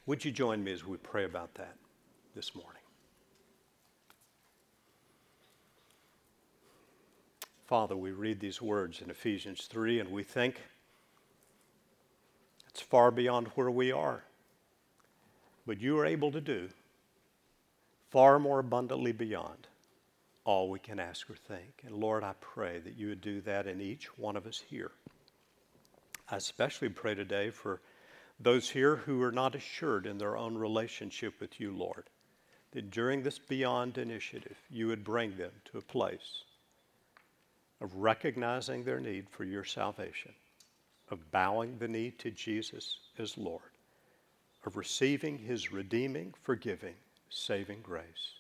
Would 0.06 0.24
you 0.24 0.32
join 0.32 0.64
me 0.64 0.72
as 0.72 0.84
we 0.84 0.96
pray 0.96 1.22
about 1.22 1.54
that 1.54 1.76
this 2.34 2.56
morning? 2.56 2.82
Father, 7.66 7.96
we 7.96 8.10
read 8.10 8.40
these 8.40 8.60
words 8.60 9.00
in 9.00 9.10
Ephesians 9.10 9.68
3 9.70 10.00
and 10.00 10.10
we 10.10 10.24
think 10.24 10.60
it's 12.68 12.80
far 12.80 13.12
beyond 13.12 13.46
where 13.54 13.70
we 13.70 13.92
are. 13.92 14.24
But 15.68 15.80
you 15.80 16.00
are 16.00 16.04
able 16.04 16.32
to 16.32 16.40
do 16.40 16.68
far 18.10 18.40
more 18.40 18.58
abundantly 18.58 19.12
beyond 19.12 19.68
all 20.44 20.70
we 20.70 20.78
can 20.78 20.98
ask 20.98 21.28
or 21.30 21.36
think. 21.36 21.82
And 21.84 21.94
Lord, 21.94 22.24
I 22.24 22.34
pray 22.40 22.78
that 22.80 22.96
you 22.96 23.08
would 23.08 23.20
do 23.20 23.40
that 23.42 23.66
in 23.66 23.80
each 23.80 24.16
one 24.18 24.36
of 24.36 24.46
us 24.46 24.62
here. 24.68 24.92
I 26.28 26.36
especially 26.36 26.88
pray 26.88 27.14
today 27.14 27.50
for 27.50 27.80
those 28.38 28.70
here 28.70 28.96
who 28.96 29.22
are 29.22 29.32
not 29.32 29.54
assured 29.54 30.06
in 30.06 30.16
their 30.16 30.36
own 30.36 30.56
relationship 30.56 31.34
with 31.40 31.60
you, 31.60 31.72
Lord, 31.72 32.04
that 32.72 32.90
during 32.90 33.22
this 33.22 33.38
Beyond 33.38 33.98
initiative, 33.98 34.56
you 34.70 34.86
would 34.86 35.04
bring 35.04 35.36
them 35.36 35.50
to 35.66 35.78
a 35.78 35.82
place 35.82 36.44
of 37.80 37.94
recognizing 37.96 38.84
their 38.84 39.00
need 39.00 39.28
for 39.28 39.44
your 39.44 39.64
salvation, 39.64 40.32
of 41.10 41.30
bowing 41.30 41.78
the 41.78 41.88
knee 41.88 42.12
to 42.18 42.30
Jesus 42.30 42.98
as 43.18 43.36
Lord, 43.36 43.72
of 44.64 44.76
receiving 44.76 45.38
his 45.38 45.72
redeeming, 45.72 46.32
forgiving, 46.42 46.94
saving 47.28 47.80
grace, 47.82 48.34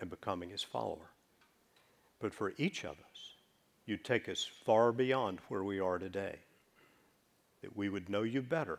and 0.00 0.08
becoming 0.08 0.50
his 0.50 0.62
follower. 0.62 1.10
But 2.20 2.34
for 2.34 2.52
each 2.58 2.84
of 2.84 2.92
us, 2.92 3.34
you'd 3.86 4.04
take 4.04 4.28
us 4.28 4.48
far 4.64 4.92
beyond 4.92 5.40
where 5.48 5.64
we 5.64 5.80
are 5.80 5.98
today, 5.98 6.36
that 7.62 7.76
we 7.76 7.88
would 7.88 8.08
know 8.08 8.22
you 8.22 8.42
better 8.42 8.78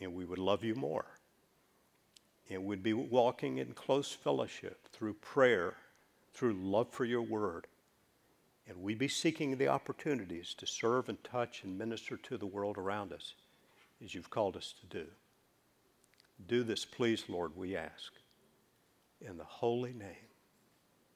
and 0.00 0.14
we 0.14 0.26
would 0.26 0.38
love 0.38 0.62
you 0.62 0.74
more. 0.74 1.06
And 2.50 2.64
we'd 2.64 2.82
be 2.82 2.92
walking 2.92 3.58
in 3.58 3.72
close 3.72 4.12
fellowship 4.12 4.86
through 4.92 5.14
prayer, 5.14 5.74
through 6.32 6.52
love 6.52 6.90
for 6.90 7.04
your 7.04 7.22
word. 7.22 7.66
And 8.68 8.82
we'd 8.82 8.98
be 8.98 9.08
seeking 9.08 9.56
the 9.56 9.68
opportunities 9.68 10.54
to 10.54 10.66
serve 10.66 11.08
and 11.08 11.22
touch 11.24 11.64
and 11.64 11.78
minister 11.78 12.16
to 12.18 12.36
the 12.36 12.46
world 12.46 12.76
around 12.78 13.12
us 13.12 13.34
as 14.04 14.14
you've 14.14 14.30
called 14.30 14.56
us 14.56 14.74
to 14.80 14.86
do. 14.86 15.06
Do 16.46 16.62
this, 16.62 16.84
please, 16.84 17.24
Lord, 17.28 17.56
we 17.56 17.76
ask, 17.76 18.12
in 19.20 19.38
the 19.38 19.44
holy 19.44 19.94
name 19.94 20.28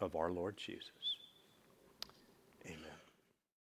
of 0.01 0.15
our 0.15 0.31
Lord 0.31 0.57
Jesus. 0.57 1.20